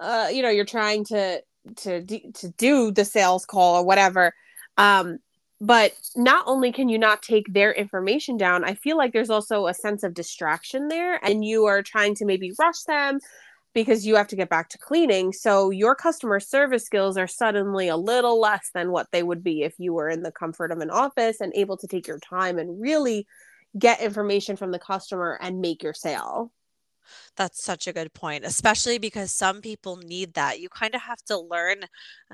uh, 0.00 0.28
you 0.32 0.42
know, 0.42 0.50
you're 0.50 0.64
trying 0.64 1.04
to 1.06 1.42
to 1.76 2.04
to 2.04 2.48
do 2.56 2.90
the 2.90 3.04
sales 3.04 3.46
call 3.46 3.76
or 3.76 3.84
whatever. 3.84 4.34
Um, 4.76 5.18
but 5.60 5.92
not 6.14 6.44
only 6.46 6.70
can 6.70 6.88
you 6.88 6.98
not 6.98 7.22
take 7.22 7.52
their 7.52 7.72
information 7.72 8.36
down 8.36 8.64
i 8.64 8.74
feel 8.74 8.96
like 8.96 9.12
there's 9.12 9.30
also 9.30 9.66
a 9.66 9.74
sense 9.74 10.02
of 10.02 10.14
distraction 10.14 10.88
there 10.88 11.24
and 11.24 11.44
you 11.44 11.64
are 11.64 11.82
trying 11.82 12.14
to 12.14 12.24
maybe 12.24 12.52
rush 12.58 12.82
them 12.84 13.18
because 13.74 14.06
you 14.06 14.16
have 14.16 14.28
to 14.28 14.36
get 14.36 14.48
back 14.48 14.68
to 14.70 14.78
cleaning. 14.78 15.32
So 15.32 15.70
your 15.70 15.94
customer 15.94 16.40
service 16.40 16.84
skills 16.84 17.16
are 17.16 17.26
suddenly 17.26 17.88
a 17.88 17.96
little 17.96 18.40
less 18.40 18.70
than 18.74 18.90
what 18.90 19.08
they 19.12 19.22
would 19.22 19.44
be 19.44 19.62
if 19.62 19.74
you 19.78 19.92
were 19.92 20.08
in 20.08 20.22
the 20.22 20.32
comfort 20.32 20.72
of 20.72 20.78
an 20.78 20.90
office 20.90 21.40
and 21.40 21.52
able 21.54 21.76
to 21.76 21.86
take 21.86 22.08
your 22.08 22.18
time 22.18 22.58
and 22.58 22.80
really 22.80 23.26
get 23.78 24.00
information 24.00 24.56
from 24.56 24.72
the 24.72 24.78
customer 24.78 25.38
and 25.40 25.60
make 25.60 25.82
your 25.82 25.94
sale 25.94 26.50
That's 27.36 27.62
such 27.62 27.86
a 27.86 27.92
good 27.92 28.12
point, 28.14 28.44
especially 28.44 28.98
because 28.98 29.32
some 29.32 29.60
people 29.60 29.96
need 29.96 30.34
that. 30.34 30.60
You 30.60 30.68
kind 30.68 30.94
of 30.94 31.02
have 31.02 31.22
to 31.26 31.38
learn, 31.38 31.84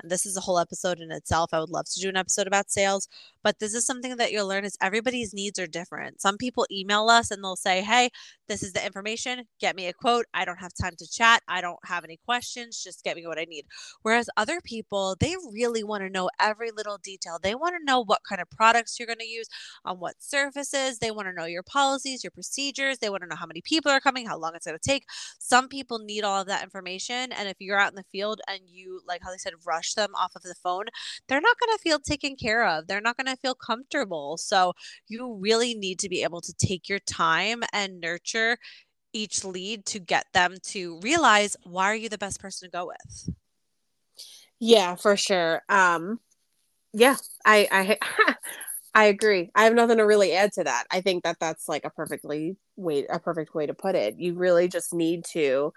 and 0.01 0.11
this 0.11 0.25
is 0.25 0.37
a 0.37 0.41
whole 0.41 0.59
episode 0.59 0.99
in 0.99 1.11
itself. 1.11 1.53
I 1.53 1.59
would 1.59 1.69
love 1.69 1.85
to 1.85 1.99
do 1.99 2.09
an 2.09 2.17
episode 2.17 2.47
about 2.47 2.71
sales, 2.71 3.07
but 3.43 3.59
this 3.59 3.73
is 3.73 3.85
something 3.85 4.17
that 4.17 4.31
you'll 4.31 4.47
learn 4.47 4.65
is 4.65 4.77
everybody's 4.81 5.33
needs 5.33 5.59
are 5.59 5.67
different. 5.67 6.21
Some 6.21 6.37
people 6.37 6.65
email 6.71 7.09
us 7.09 7.31
and 7.31 7.43
they'll 7.43 7.55
say, 7.55 7.81
"Hey, 7.81 8.09
this 8.47 8.63
is 8.63 8.73
the 8.73 8.85
information. 8.85 9.47
Get 9.59 9.75
me 9.75 9.87
a 9.87 9.93
quote. 9.93 10.25
I 10.33 10.45
don't 10.45 10.59
have 10.59 10.73
time 10.73 10.95
to 10.97 11.09
chat. 11.09 11.43
I 11.47 11.61
don't 11.61 11.79
have 11.85 12.03
any 12.03 12.17
questions. 12.25 12.81
Just 12.83 13.03
get 13.03 13.15
me 13.15 13.27
what 13.27 13.39
I 13.39 13.45
need." 13.45 13.65
Whereas 14.01 14.29
other 14.37 14.61
people, 14.61 15.15
they 15.19 15.35
really 15.51 15.83
want 15.83 16.03
to 16.03 16.09
know 16.09 16.29
every 16.39 16.71
little 16.71 16.97
detail. 16.97 17.39
They 17.41 17.55
want 17.55 17.75
to 17.77 17.83
know 17.83 18.03
what 18.03 18.21
kind 18.27 18.41
of 18.41 18.49
products 18.49 18.99
you're 18.99 19.07
going 19.07 19.19
to 19.19 19.25
use, 19.25 19.47
on 19.83 19.99
what 19.99 20.15
surfaces. 20.21 20.99
They 20.99 21.11
want 21.11 21.27
to 21.27 21.33
know 21.33 21.45
your 21.45 21.63
policies, 21.63 22.23
your 22.23 22.31
procedures. 22.31 22.99
They 22.99 23.09
want 23.09 23.23
to 23.23 23.27
know 23.29 23.35
how 23.35 23.45
many 23.45 23.61
people 23.61 23.91
are 23.91 23.99
coming, 23.99 24.27
how 24.27 24.37
long 24.37 24.55
it's 24.55 24.64
going 24.65 24.77
to 24.77 24.89
take. 24.89 25.05
Some 25.39 25.67
people 25.67 25.99
need 25.99 26.23
all 26.23 26.41
of 26.41 26.47
that 26.47 26.63
information. 26.63 27.31
And 27.31 27.47
if 27.47 27.57
you're 27.59 27.79
out 27.79 27.91
in 27.91 27.95
the 27.95 28.05
field 28.11 28.41
and 28.47 28.59
you, 28.65 29.01
like 29.07 29.21
Holly 29.23 29.37
said, 29.37 29.53
rush 29.65 29.93
them 29.93 30.13
off 30.15 30.35
of 30.35 30.43
the 30.43 30.55
phone, 30.63 30.85
they're 31.27 31.41
not 31.41 31.57
going 31.59 31.77
to 31.77 31.81
feel 31.81 31.99
taken 31.99 32.35
care 32.35 32.67
of. 32.67 32.87
They're 32.87 33.01
not 33.01 33.17
going 33.17 33.27
to 33.27 33.41
feel 33.41 33.55
comfortable. 33.55 34.37
So 34.37 34.73
you 35.07 35.37
really 35.39 35.75
need 35.75 35.99
to 35.99 36.09
be 36.09 36.23
able 36.23 36.41
to 36.41 36.53
take 36.53 36.89
your 36.89 36.99
time 36.99 37.63
and 37.73 37.99
nurture 37.99 38.57
each 39.13 39.45
lead 39.45 39.85
to 39.85 39.99
get 39.99 40.25
them 40.33 40.55
to 40.61 40.99
realize 41.01 41.55
why 41.63 41.85
are 41.85 41.95
you 41.95 42.09
the 42.09 42.17
best 42.17 42.39
person 42.39 42.67
to 42.67 42.71
go 42.71 42.85
with 42.87 43.29
yeah 44.59 44.95
for 44.95 45.15
sure 45.15 45.61
um 45.69 46.19
yeah 46.93 47.15
i 47.45 47.67
i 47.71 48.35
I 48.95 49.05
agree. 49.05 49.51
I 49.53 49.65
have 49.65 49.73
nothing 49.73 49.97
to 49.97 50.05
really 50.05 50.31
add 50.33 50.53
to 50.53 50.63
that. 50.63 50.85
I 50.89 51.01
think 51.01 51.25
that 51.25 51.37
that's 51.39 51.67
like 51.67 51.83
a 51.83 51.89
perfectly 51.89 52.55
way 52.77 53.05
a 53.09 53.19
perfect 53.19 53.53
way 53.53 53.65
to 53.65 53.73
put 53.73 53.93
it. 53.93 54.15
You 54.17 54.35
really 54.35 54.69
just 54.69 54.93
need 54.93 55.25
to 55.33 55.73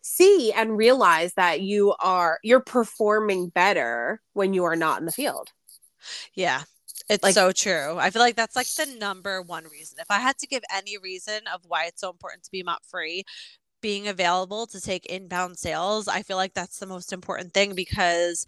see 0.00 0.52
and 0.52 0.76
realize 0.76 1.34
that 1.34 1.60
you 1.60 1.92
are 1.98 2.38
you're 2.44 2.60
performing 2.60 3.48
better 3.48 4.20
when 4.32 4.54
you 4.54 4.62
are 4.62 4.76
not 4.76 5.00
in 5.00 5.06
the 5.06 5.12
field. 5.12 5.48
Yeah. 6.34 6.62
It's 7.08 7.22
like, 7.24 7.34
so 7.34 7.50
true. 7.50 7.98
I 7.98 8.10
feel 8.10 8.22
like 8.22 8.36
that's 8.36 8.56
like 8.56 8.68
the 8.68 8.86
number 8.98 9.42
one 9.42 9.64
reason. 9.64 9.98
If 10.00 10.10
I 10.10 10.20
had 10.20 10.38
to 10.38 10.46
give 10.46 10.62
any 10.74 10.96
reason 10.96 11.40
of 11.52 11.62
why 11.66 11.86
it's 11.86 12.00
so 12.00 12.10
important 12.10 12.44
to 12.44 12.50
be 12.50 12.62
mop 12.62 12.86
free, 12.86 13.24
being 13.82 14.06
available 14.08 14.66
to 14.68 14.80
take 14.80 15.04
inbound 15.06 15.58
sales, 15.58 16.06
I 16.08 16.22
feel 16.22 16.36
like 16.36 16.54
that's 16.54 16.78
the 16.78 16.86
most 16.86 17.12
important 17.12 17.52
thing 17.52 17.74
because 17.74 18.46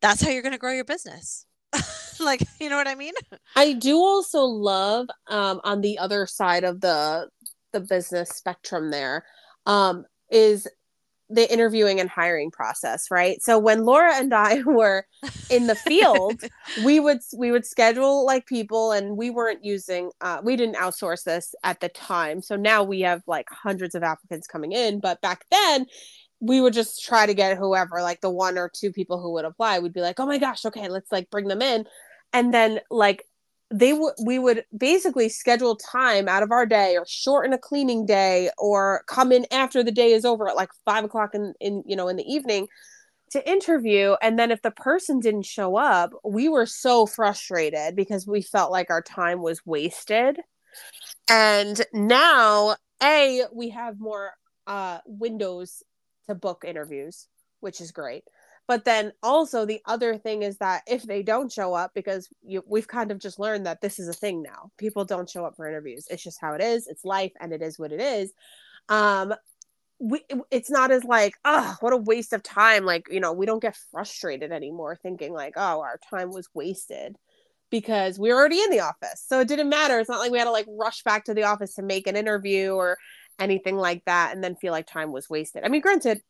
that's 0.00 0.22
how 0.22 0.30
you're 0.30 0.42
going 0.42 0.52
to 0.52 0.58
grow 0.58 0.72
your 0.72 0.84
business. 0.84 1.44
like 2.24 2.42
you 2.60 2.68
know 2.68 2.76
what 2.76 2.88
i 2.88 2.94
mean? 2.94 3.14
I 3.56 3.72
do 3.72 3.96
also 3.96 4.42
love 4.42 5.08
um 5.28 5.60
on 5.64 5.80
the 5.80 5.98
other 5.98 6.26
side 6.26 6.64
of 6.64 6.80
the 6.80 7.28
the 7.72 7.80
business 7.80 8.30
spectrum 8.30 8.90
there 8.90 9.24
um 9.66 10.04
is 10.30 10.66
the 11.30 11.50
interviewing 11.52 12.00
and 12.00 12.08
hiring 12.08 12.50
process 12.50 13.10
right? 13.10 13.42
So 13.42 13.58
when 13.58 13.84
laura 13.84 14.14
and 14.14 14.32
i 14.32 14.62
were 14.66 15.04
in 15.50 15.66
the 15.66 15.74
field 15.74 16.42
we 16.84 17.00
would 17.00 17.18
we 17.36 17.52
would 17.52 17.66
schedule 17.66 18.24
like 18.24 18.46
people 18.46 18.92
and 18.92 19.16
we 19.16 19.30
weren't 19.30 19.64
using 19.64 20.10
uh, 20.20 20.40
we 20.42 20.56
didn't 20.56 20.76
outsource 20.76 21.24
this 21.24 21.54
at 21.64 21.80
the 21.80 21.88
time. 21.90 22.40
So 22.40 22.56
now 22.56 22.82
we 22.82 23.00
have 23.00 23.22
like 23.26 23.46
hundreds 23.50 23.94
of 23.94 24.02
applicants 24.02 24.46
coming 24.46 24.72
in 24.72 25.00
but 25.00 25.20
back 25.20 25.44
then 25.50 25.86
we 26.40 26.60
would 26.60 26.72
just 26.72 27.04
try 27.04 27.26
to 27.26 27.34
get 27.34 27.56
whoever, 27.56 28.00
like 28.00 28.20
the 28.20 28.30
one 28.30 28.58
or 28.58 28.70
two 28.72 28.92
people 28.92 29.20
who 29.20 29.32
would 29.32 29.44
apply, 29.44 29.78
we'd 29.78 29.92
be 29.92 30.00
like, 30.00 30.20
oh 30.20 30.26
my 30.26 30.38
gosh, 30.38 30.64
okay, 30.64 30.88
let's 30.88 31.10
like 31.10 31.30
bring 31.30 31.48
them 31.48 31.62
in. 31.62 31.84
And 32.32 32.52
then 32.52 32.80
like 32.90 33.24
they 33.70 33.92
would 33.92 34.14
we 34.24 34.38
would 34.38 34.64
basically 34.76 35.28
schedule 35.28 35.76
time 35.76 36.28
out 36.28 36.42
of 36.42 36.50
our 36.50 36.64
day 36.64 36.96
or 36.96 37.04
shorten 37.06 37.52
a 37.52 37.58
cleaning 37.58 38.06
day 38.06 38.50
or 38.58 39.02
come 39.06 39.30
in 39.32 39.46
after 39.50 39.82
the 39.82 39.92
day 39.92 40.12
is 40.12 40.24
over 40.24 40.48
at 40.48 40.56
like 40.56 40.70
five 40.84 41.04
o'clock 41.04 41.34
in, 41.34 41.52
in 41.60 41.82
you 41.86 41.94
know 41.94 42.08
in 42.08 42.16
the 42.16 42.24
evening 42.24 42.66
to 43.30 43.46
interview 43.46 44.14
and 44.22 44.38
then 44.38 44.50
if 44.50 44.62
the 44.62 44.70
person 44.70 45.20
didn't 45.20 45.44
show 45.44 45.76
up 45.76 46.12
we 46.24 46.48
were 46.48 46.64
so 46.64 47.04
frustrated 47.04 47.94
because 47.94 48.26
we 48.26 48.40
felt 48.40 48.72
like 48.72 48.88
our 48.88 49.02
time 49.02 49.42
was 49.42 49.60
wasted 49.66 50.40
and 51.28 51.82
now 51.92 52.74
a 53.02 53.42
we 53.52 53.68
have 53.68 54.00
more 54.00 54.32
uh 54.66 54.98
windows 55.04 55.82
to 56.28 56.34
book 56.34 56.64
interviews, 56.66 57.26
which 57.60 57.80
is 57.80 57.90
great. 57.90 58.24
But 58.68 58.84
then 58.84 59.12
also 59.22 59.64
the 59.64 59.80
other 59.86 60.18
thing 60.18 60.42
is 60.42 60.58
that 60.58 60.82
if 60.86 61.02
they 61.02 61.22
don't 61.22 61.50
show 61.50 61.72
up, 61.72 61.92
because 61.94 62.28
you, 62.42 62.62
we've 62.66 62.86
kind 62.86 63.10
of 63.10 63.18
just 63.18 63.40
learned 63.40 63.64
that 63.66 63.80
this 63.80 63.98
is 63.98 64.08
a 64.08 64.12
thing 64.12 64.42
now, 64.42 64.70
people 64.76 65.06
don't 65.06 65.28
show 65.28 65.46
up 65.46 65.56
for 65.56 65.66
interviews. 65.66 66.06
It's 66.10 66.22
just 66.22 66.38
how 66.40 66.52
it 66.52 66.60
is. 66.60 66.86
It's 66.86 67.04
life, 67.04 67.32
and 67.40 67.52
it 67.52 67.62
is 67.62 67.78
what 67.78 67.92
it 67.92 68.00
is. 68.00 68.32
Um, 68.90 69.34
we 69.98 70.20
it's 70.52 70.70
not 70.70 70.92
as 70.92 71.02
like 71.02 71.34
oh 71.44 71.76
what 71.80 71.92
a 71.92 71.96
waste 71.96 72.32
of 72.32 72.40
time 72.40 72.84
like 72.84 73.08
you 73.10 73.18
know 73.18 73.32
we 73.32 73.46
don't 73.46 73.60
get 73.60 73.76
frustrated 73.90 74.52
anymore 74.52 74.94
thinking 74.94 75.32
like 75.32 75.54
oh 75.56 75.80
our 75.80 75.98
time 76.08 76.30
was 76.30 76.48
wasted 76.54 77.16
because 77.68 78.16
we 78.16 78.28
were 78.28 78.36
already 78.36 78.60
in 78.60 78.70
the 78.70 78.78
office 78.78 79.24
so 79.26 79.40
it 79.40 79.48
didn't 79.48 79.68
matter 79.68 79.98
it's 79.98 80.08
not 80.08 80.20
like 80.20 80.30
we 80.30 80.38
had 80.38 80.44
to 80.44 80.52
like 80.52 80.68
rush 80.68 81.02
back 81.02 81.24
to 81.24 81.34
the 81.34 81.42
office 81.42 81.74
to 81.74 81.82
make 81.82 82.06
an 82.06 82.14
interview 82.14 82.70
or 82.70 82.96
anything 83.38 83.76
like 83.76 84.04
that 84.04 84.34
and 84.34 84.42
then 84.42 84.56
feel 84.56 84.72
like 84.72 84.86
time 84.86 85.12
was 85.12 85.30
wasted. 85.30 85.64
I 85.64 85.68
mean, 85.68 85.80
granted, 85.80 86.20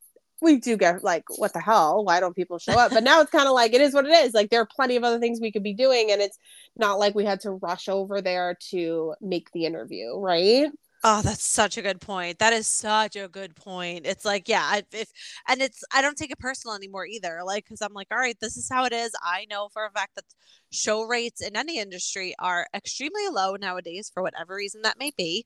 we 0.40 0.59
do 0.59 0.77
get 0.77 1.03
like, 1.05 1.24
what 1.37 1.53
the 1.53 1.61
hell? 1.61 2.05
Why 2.05 2.20
don't 2.20 2.37
people 2.37 2.59
show 2.59 2.72
up? 2.72 2.92
But 2.92 3.05
now 3.05 3.20
it's 3.20 3.31
kind 3.31 3.46
of 3.46 3.55
like 3.55 3.74
it 3.74 3.81
is 3.81 3.94
what 3.94 4.07
it 4.07 4.12
is. 4.12 4.35
Like 4.35 4.51
there 4.51 4.61
are 4.61 4.66
plenty 4.66 4.96
of 4.96 5.05
other 5.05 5.18
things 5.18 5.40
we 5.40 5.53
could 5.53 5.62
be 5.62 5.74
doing, 5.74 6.11
and 6.11 6.20
it's 6.20 6.38
not 6.77 6.98
like 6.98 7.14
we 7.14 7.24
had 7.24 7.40
to 7.40 7.53
rush 7.53 7.88
over 7.88 8.20
there 8.20 8.57
to 8.70 9.14
make 9.20 9.51
the 9.53 9.64
interview, 9.64 10.16
right? 10.16 10.68
Oh, 11.05 11.22
that's 11.22 11.44
such 11.44 11.79
a 11.79 11.83
good 11.83 12.01
point. 12.01 12.40
That 12.40 12.53
is 12.53 12.66
such 12.66 13.14
a 13.14 13.29
good 13.29 13.55
point. 13.55 14.05
It's 14.05 14.24
like, 14.24 14.48
yeah, 14.48 14.81
if 14.92 15.12
and 15.46 15.62
it's 15.62 15.85
I 15.92 16.03
don't 16.03 16.16
take 16.18 16.33
it 16.33 16.40
personal 16.40 16.74
anymore 16.74 17.07
either. 17.07 17.40
Like, 17.44 17.64
because 17.64 17.81
I'm 17.81 17.92
like, 17.94 18.09
all 18.11 18.18
right, 18.18 18.37
this 18.40 18.57
is 18.57 18.68
how 18.68 18.85
it 18.85 18.92
is. 18.92 19.12
I 19.22 19.46
know 19.48 19.68
for 19.72 19.87
a 19.87 19.90
fact 19.90 20.16
that 20.16 20.24
show 20.70 21.03
rates 21.05 21.40
in 21.40 21.57
any 21.57 21.79
industry 21.79 22.35
are 22.40 22.66
extremely 22.74 23.29
low 23.31 23.55
nowadays 23.55 24.11
for 24.12 24.24
whatever 24.24 24.57
reason 24.57 24.83
that 24.83 24.98
may 24.98 25.12
be. 25.16 25.44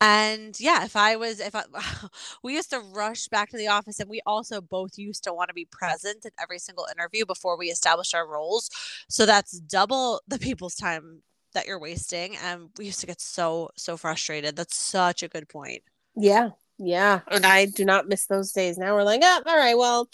And 0.00 0.58
yeah, 0.60 0.84
if 0.84 0.96
I 0.96 1.16
was, 1.16 1.40
if 1.40 1.54
I, 1.54 1.64
we 2.42 2.54
used 2.54 2.70
to 2.70 2.80
rush 2.80 3.28
back 3.28 3.50
to 3.50 3.56
the 3.56 3.68
office 3.68 4.00
and 4.00 4.10
we 4.10 4.20
also 4.26 4.60
both 4.60 4.98
used 4.98 5.24
to 5.24 5.32
want 5.32 5.48
to 5.48 5.54
be 5.54 5.66
present 5.70 6.26
at 6.26 6.32
every 6.40 6.58
single 6.58 6.86
interview 6.90 7.24
before 7.24 7.56
we 7.56 7.68
established 7.68 8.14
our 8.14 8.26
roles. 8.26 8.68
So 9.08 9.26
that's 9.26 9.58
double 9.60 10.20
the 10.28 10.38
people's 10.38 10.74
time 10.74 11.22
that 11.54 11.66
you're 11.66 11.80
wasting. 11.80 12.36
And 12.36 12.70
we 12.76 12.86
used 12.86 13.00
to 13.00 13.06
get 13.06 13.20
so, 13.20 13.70
so 13.76 13.96
frustrated. 13.96 14.56
That's 14.56 14.76
such 14.76 15.22
a 15.22 15.28
good 15.28 15.48
point. 15.48 15.82
Yeah. 16.16 16.50
Yeah. 16.78 17.20
And 17.28 17.46
I 17.46 17.66
do 17.66 17.84
not 17.84 18.08
miss 18.08 18.26
those 18.26 18.52
days. 18.52 18.76
Now 18.76 18.94
we're 18.94 19.04
like, 19.04 19.20
oh, 19.22 19.42
all 19.46 19.56
right, 19.56 19.78
well, 19.78 20.08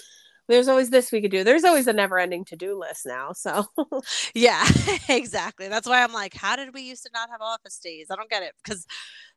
there's 0.51 0.69
always 0.69 0.91
this 0.91 1.13
we 1.13 1.21
could 1.23 1.31
do. 1.31 1.45
There's 1.45 1.65
always 1.65 1.87
a 1.87 1.93
never 1.93 2.19
ending 2.19 2.45
to 2.47 2.57
do 2.57 2.79
list 2.79 3.07
now. 3.07 3.33
So, 3.33 3.67
yeah, 4.35 4.67
exactly. 5.09 5.69
That's 5.69 5.89
why 5.89 6.03
I'm 6.03 6.13
like, 6.13 6.35
how 6.35 6.57
did 6.57 6.75
we 6.75 6.83
used 6.83 7.05
to 7.05 7.11
not 7.15 7.31
have 7.31 7.41
office 7.41 7.79
days? 7.79 8.09
I 8.11 8.17
don't 8.17 8.29
get 8.29 8.43
it 8.43 8.55
because 8.63 8.85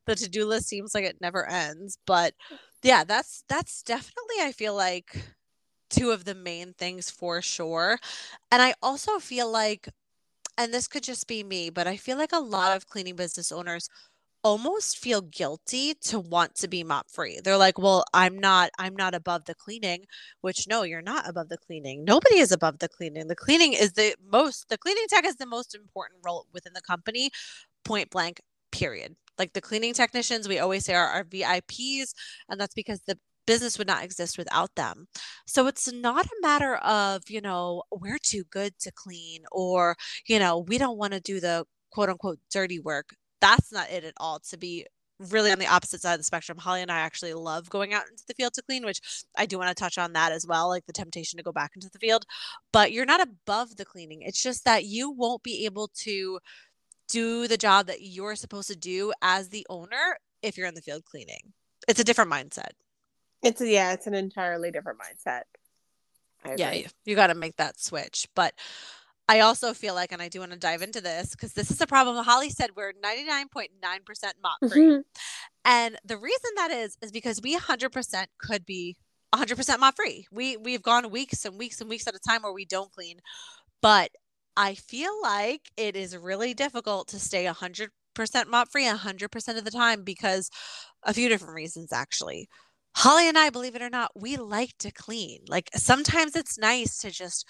the 0.05 0.15
to 0.15 0.29
do 0.29 0.45
list 0.45 0.67
seems 0.67 0.93
like 0.95 1.05
it 1.05 1.17
never 1.21 1.47
ends. 1.49 1.97
But 2.05 2.33
yeah, 2.83 3.03
that's 3.03 3.43
that's 3.47 3.83
definitely 3.83 4.37
I 4.41 4.51
feel 4.51 4.75
like 4.75 5.23
two 5.89 6.11
of 6.11 6.25
the 6.25 6.35
main 6.35 6.73
things 6.73 7.09
for 7.09 7.41
sure. 7.41 7.99
And 8.51 8.61
I 8.61 8.73
also 8.81 9.19
feel 9.19 9.51
like 9.51 9.89
and 10.57 10.73
this 10.73 10.87
could 10.87 11.03
just 11.03 11.27
be 11.27 11.43
me, 11.43 11.69
but 11.69 11.87
I 11.87 11.97
feel 11.97 12.17
like 12.17 12.33
a 12.33 12.39
lot 12.39 12.75
of 12.75 12.87
cleaning 12.87 13.15
business 13.15 13.51
owners 13.51 13.89
almost 14.43 14.97
feel 14.97 15.21
guilty 15.21 15.93
to 15.95 16.19
want 16.19 16.55
to 16.55 16.67
be 16.67 16.83
mop 16.83 17.09
free. 17.11 17.39
They're 17.43 17.57
like, 17.57 17.77
"Well, 17.79 18.05
I'm 18.13 18.37
not 18.39 18.71
I'm 18.79 18.95
not 18.95 19.15
above 19.15 19.45
the 19.45 19.55
cleaning," 19.55 20.05
which 20.41 20.67
no, 20.67 20.83
you're 20.83 21.01
not 21.01 21.29
above 21.29 21.49
the 21.49 21.57
cleaning. 21.57 22.03
Nobody 22.05 22.37
is 22.39 22.51
above 22.51 22.79
the 22.79 22.89
cleaning. 22.89 23.27
The 23.27 23.35
cleaning 23.35 23.73
is 23.73 23.93
the 23.93 24.15
most 24.31 24.69
the 24.69 24.77
cleaning 24.77 25.05
tech 25.09 25.25
is 25.25 25.37
the 25.37 25.45
most 25.47 25.75
important 25.75 26.21
role 26.25 26.47
within 26.53 26.73
the 26.73 26.81
company, 26.81 27.31
point 27.85 28.09
blank, 28.11 28.41
period. 28.71 29.15
Like 29.37 29.53
the 29.53 29.61
cleaning 29.61 29.93
technicians, 29.93 30.47
we 30.47 30.59
always 30.59 30.85
say 30.85 30.93
are 30.93 31.07
our 31.07 31.23
VIPs, 31.23 32.13
and 32.49 32.59
that's 32.59 32.75
because 32.75 33.01
the 33.01 33.17
business 33.45 33.77
would 33.77 33.87
not 33.87 34.03
exist 34.03 34.37
without 34.37 34.73
them. 34.75 35.07
So 35.45 35.67
it's 35.67 35.91
not 35.91 36.25
a 36.25 36.41
matter 36.41 36.75
of, 36.77 37.23
you 37.29 37.41
know, 37.41 37.83
we're 37.91 38.19
too 38.19 38.43
good 38.49 38.79
to 38.79 38.91
clean 38.91 39.43
or, 39.51 39.95
you 40.27 40.39
know, 40.39 40.59
we 40.59 40.77
don't 40.77 40.97
want 40.97 41.13
to 41.13 41.19
do 41.19 41.41
the 41.41 41.65
quote 41.91 42.09
unquote 42.09 42.39
dirty 42.49 42.79
work 42.79 43.15
that's 43.43 43.73
not 43.73 43.91
it 43.91 44.05
at 44.05 44.13
all 44.17 44.39
to 44.39 44.57
be 44.57 44.85
really 45.19 45.51
on 45.51 45.59
the 45.59 45.67
opposite 45.67 46.01
side 46.01 46.13
of 46.13 46.19
the 46.19 46.23
spectrum. 46.23 46.57
Holly 46.57 46.81
and 46.81 46.91
I 46.91 46.99
actually 46.99 47.33
love 47.33 47.69
going 47.69 47.93
out 47.93 48.03
into 48.09 48.23
the 48.25 48.33
field 48.33 48.53
to 48.53 48.61
clean, 48.61 48.85
which 48.85 49.01
I 49.37 49.45
do 49.45 49.57
want 49.57 49.69
to 49.69 49.75
touch 49.75 49.97
on 49.97 50.13
that 50.13 50.31
as 50.31 50.47
well, 50.47 50.69
like 50.69 50.85
the 50.85 50.93
temptation 50.93 51.37
to 51.37 51.43
go 51.43 51.51
back 51.51 51.71
into 51.75 51.89
the 51.91 51.99
field. 51.99 52.25
But 52.71 52.93
you're 52.93 53.05
not 53.05 53.21
above 53.21 53.75
the 53.75 53.85
cleaning. 53.85 54.21
It's 54.21 54.41
just 54.41 54.63
that 54.63 54.85
you 54.85 55.11
won't 55.11 55.43
be 55.43 55.65
able 55.65 55.89
to 56.03 56.39
do 57.13 57.47
the 57.47 57.57
job 57.57 57.85
that 57.87 58.01
you're 58.01 58.35
supposed 58.35 58.67
to 58.69 58.75
do 58.75 59.13
as 59.21 59.49
the 59.49 59.65
owner 59.69 60.17
if 60.41 60.57
you're 60.57 60.67
in 60.67 60.73
the 60.73 60.81
field 60.81 61.05
cleaning. 61.05 61.53
It's 61.87 61.99
a 61.99 62.03
different 62.03 62.31
mindset. 62.31 62.71
It's 63.43 63.61
a, 63.61 63.69
yeah, 63.69 63.93
it's 63.93 64.07
an 64.07 64.15
entirely 64.15 64.71
different 64.71 64.99
mindset. 64.99 65.43
Yeah, 66.57 66.71
you, 66.71 66.85
you 67.05 67.15
got 67.15 67.27
to 67.27 67.35
make 67.35 67.57
that 67.57 67.79
switch. 67.79 68.27
But 68.35 68.53
I 69.29 69.41
also 69.41 69.73
feel 69.73 69.93
like, 69.93 70.11
and 70.11 70.21
I 70.21 70.27
do 70.27 70.39
want 70.39 70.53
to 70.53 70.57
dive 70.57 70.81
into 70.81 71.01
this 71.01 71.31
because 71.31 71.53
this 71.53 71.69
is 71.69 71.79
a 71.79 71.87
problem. 71.87 72.21
Holly 72.25 72.49
said 72.49 72.71
we're 72.75 72.93
99.9% 72.93 73.69
mop 74.41 74.57
free. 74.71 74.81
Mm-hmm. 74.81 75.01
And 75.65 75.97
the 76.03 76.17
reason 76.17 76.51
that 76.55 76.71
is 76.71 76.97
is 77.01 77.11
because 77.11 77.41
we 77.41 77.55
100% 77.55 78.25
could 78.39 78.65
be 78.65 78.97
100% 79.35 79.79
mop 79.79 79.95
free. 79.95 80.25
We 80.31 80.57
we've 80.57 80.81
gone 80.81 81.11
weeks 81.11 81.45
and 81.45 81.57
weeks 81.59 81.79
and 81.79 81.89
weeks 81.89 82.07
at 82.07 82.15
a 82.15 82.19
time 82.19 82.41
where 82.41 82.53
we 82.53 82.65
don't 82.65 82.91
clean. 82.91 83.19
But 83.81 84.11
I 84.55 84.75
feel 84.75 85.11
like 85.21 85.71
it 85.77 85.95
is 85.95 86.17
really 86.17 86.53
difficult 86.53 87.07
to 87.09 87.19
stay 87.19 87.45
100% 87.45 87.89
mop 88.47 88.69
free 88.71 88.85
100% 88.85 89.57
of 89.57 89.65
the 89.65 89.71
time 89.71 90.03
because 90.03 90.49
a 91.03 91.13
few 91.13 91.29
different 91.29 91.55
reasons 91.55 91.91
actually. 91.91 92.47
Holly 92.95 93.27
and 93.27 93.37
I, 93.37 93.49
believe 93.49 93.75
it 93.75 93.81
or 93.81 93.89
not, 93.89 94.11
we 94.15 94.37
like 94.37 94.77
to 94.79 94.91
clean. 94.91 95.39
Like 95.47 95.69
sometimes 95.75 96.35
it's 96.35 96.59
nice 96.59 96.99
to 96.99 97.09
just 97.09 97.47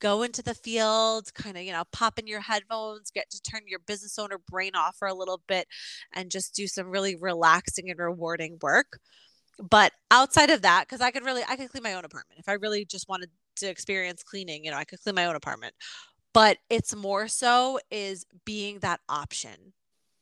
go 0.00 0.22
into 0.22 0.42
the 0.42 0.54
field, 0.54 1.32
kind 1.34 1.56
of, 1.56 1.62
you 1.64 1.72
know, 1.72 1.84
pop 1.92 2.18
in 2.18 2.26
your 2.26 2.40
headphones, 2.40 3.10
get 3.10 3.30
to 3.30 3.40
turn 3.40 3.62
your 3.66 3.80
business 3.80 4.18
owner 4.18 4.38
brain 4.38 4.74
off 4.74 4.96
for 4.96 5.08
a 5.08 5.14
little 5.14 5.40
bit 5.48 5.66
and 6.12 6.30
just 6.30 6.54
do 6.54 6.66
some 6.66 6.88
really 6.88 7.16
relaxing 7.16 7.90
and 7.90 7.98
rewarding 7.98 8.58
work. 8.62 8.98
But 9.58 9.92
outside 10.10 10.50
of 10.50 10.62
that, 10.62 10.86
because 10.88 11.00
I 11.00 11.10
could 11.10 11.24
really, 11.24 11.42
I 11.48 11.56
could 11.56 11.70
clean 11.70 11.82
my 11.82 11.94
own 11.94 12.04
apartment. 12.04 12.40
If 12.40 12.48
I 12.48 12.54
really 12.54 12.84
just 12.84 13.08
wanted 13.08 13.30
to 13.56 13.68
experience 13.68 14.22
cleaning, 14.22 14.64
you 14.64 14.70
know, 14.70 14.76
I 14.76 14.84
could 14.84 15.00
clean 15.02 15.14
my 15.14 15.26
own 15.26 15.36
apartment. 15.36 15.74
But 16.32 16.58
it's 16.68 16.94
more 16.94 17.28
so 17.28 17.80
is 17.90 18.24
being 18.44 18.78
that 18.80 19.00
option 19.08 19.72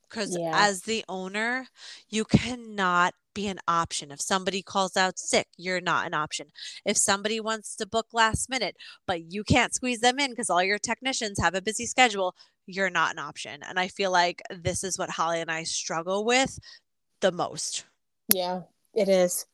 because 0.09 0.35
yeah. 0.37 0.51
as 0.53 0.81
the 0.81 1.05
owner, 1.07 1.67
you 2.09 2.25
cannot 2.25 3.13
be 3.33 3.47
an 3.47 3.59
option. 3.67 4.11
If 4.11 4.19
somebody 4.19 4.61
calls 4.61 4.97
out 4.97 5.19
sick, 5.19 5.47
you're 5.57 5.81
not 5.81 6.07
an 6.07 6.13
option. 6.13 6.47
If 6.85 6.97
somebody 6.97 7.39
wants 7.39 7.75
to 7.75 7.85
book 7.85 8.07
last 8.11 8.49
minute, 8.49 8.75
but 9.05 9.31
you 9.31 9.43
can't 9.43 9.73
squeeze 9.73 10.01
them 10.01 10.19
in 10.19 10.31
because 10.31 10.49
all 10.49 10.63
your 10.63 10.79
technicians 10.79 11.39
have 11.39 11.53
a 11.53 11.61
busy 11.61 11.85
schedule, 11.85 12.35
you're 12.65 12.89
not 12.89 13.11
an 13.11 13.19
option. 13.19 13.61
And 13.67 13.79
I 13.79 13.87
feel 13.87 14.11
like 14.11 14.41
this 14.49 14.83
is 14.83 14.97
what 14.97 15.11
Holly 15.11 15.41
and 15.41 15.51
I 15.51 15.63
struggle 15.63 16.25
with 16.25 16.59
the 17.21 17.31
most. 17.31 17.85
Yeah, 18.33 18.61
it 18.93 19.09
is. 19.09 19.45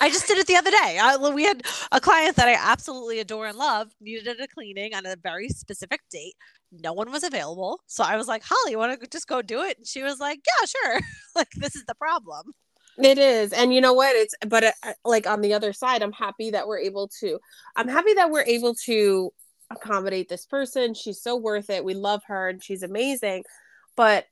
I 0.00 0.08
just 0.08 0.26
did 0.26 0.38
it 0.38 0.46
the 0.46 0.56
other 0.56 0.70
day. 0.70 0.98
I, 1.00 1.16
we 1.16 1.44
had 1.44 1.62
a 1.92 2.00
client 2.00 2.36
that 2.36 2.48
I 2.48 2.54
absolutely 2.54 3.20
adore 3.20 3.46
and 3.46 3.58
love 3.58 3.88
needed 4.00 4.40
a 4.40 4.48
cleaning 4.48 4.94
on 4.94 5.06
a 5.06 5.16
very 5.16 5.48
specific 5.48 6.00
date 6.10 6.34
no 6.72 6.92
one 6.92 7.10
was 7.10 7.24
available. 7.24 7.80
So 7.86 8.04
I 8.04 8.16
was 8.16 8.28
like, 8.28 8.42
Holly, 8.44 8.72
you 8.72 8.78
want 8.78 9.00
to 9.00 9.06
just 9.08 9.26
go 9.26 9.42
do 9.42 9.62
it? 9.62 9.78
And 9.78 9.86
she 9.86 10.02
was 10.02 10.18
like, 10.18 10.40
Yeah, 10.46 10.66
sure. 10.66 11.00
like, 11.34 11.50
this 11.56 11.74
is 11.76 11.84
the 11.86 11.94
problem. 11.94 12.52
It 12.98 13.18
is. 13.18 13.52
And 13.52 13.72
you 13.72 13.80
know 13.80 13.94
what? 13.94 14.14
It's, 14.14 14.34
but 14.46 14.64
uh, 14.64 14.72
uh, 14.82 14.92
like 15.04 15.26
on 15.26 15.40
the 15.40 15.54
other 15.54 15.72
side, 15.72 16.02
I'm 16.02 16.12
happy 16.12 16.50
that 16.50 16.66
we're 16.66 16.80
able 16.80 17.08
to, 17.20 17.38
I'm 17.76 17.88
happy 17.88 18.14
that 18.14 18.30
we're 18.30 18.44
able 18.44 18.74
to 18.86 19.30
accommodate 19.70 20.28
this 20.28 20.44
person. 20.44 20.94
She's 20.94 21.22
so 21.22 21.36
worth 21.36 21.70
it. 21.70 21.84
We 21.84 21.94
love 21.94 22.22
her 22.26 22.48
and 22.48 22.62
she's 22.62 22.82
amazing. 22.82 23.44
But 23.96 24.26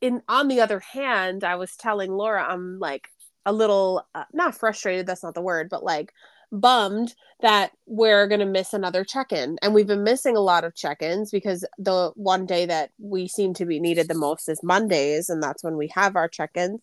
in, 0.00 0.22
on 0.28 0.48
the 0.48 0.60
other 0.60 0.80
hand, 0.80 1.44
I 1.44 1.56
was 1.56 1.76
telling 1.76 2.10
Laura, 2.10 2.42
I'm 2.42 2.78
like 2.78 3.08
a 3.48 3.52
little, 3.52 4.06
uh, 4.14 4.24
not 4.32 4.54
frustrated, 4.54 5.06
that's 5.06 5.22
not 5.22 5.34
the 5.34 5.40
word, 5.42 5.68
but 5.68 5.82
like, 5.82 6.12
bummed 6.52 7.14
that 7.40 7.72
we're 7.86 8.26
going 8.26 8.40
to 8.40 8.46
miss 8.46 8.72
another 8.72 9.04
check-in. 9.04 9.58
And 9.62 9.74
we've 9.74 9.86
been 9.86 10.04
missing 10.04 10.36
a 10.36 10.40
lot 10.40 10.64
of 10.64 10.74
check-ins 10.74 11.30
because 11.30 11.64
the 11.78 12.10
one 12.14 12.46
day 12.46 12.66
that 12.66 12.90
we 12.98 13.28
seem 13.28 13.54
to 13.54 13.66
be 13.66 13.78
needed 13.80 14.08
the 14.08 14.14
most 14.14 14.48
is 14.48 14.62
mondays 14.62 15.28
and 15.28 15.42
that's 15.42 15.62
when 15.62 15.76
we 15.76 15.88
have 15.94 16.16
our 16.16 16.28
check-ins. 16.28 16.80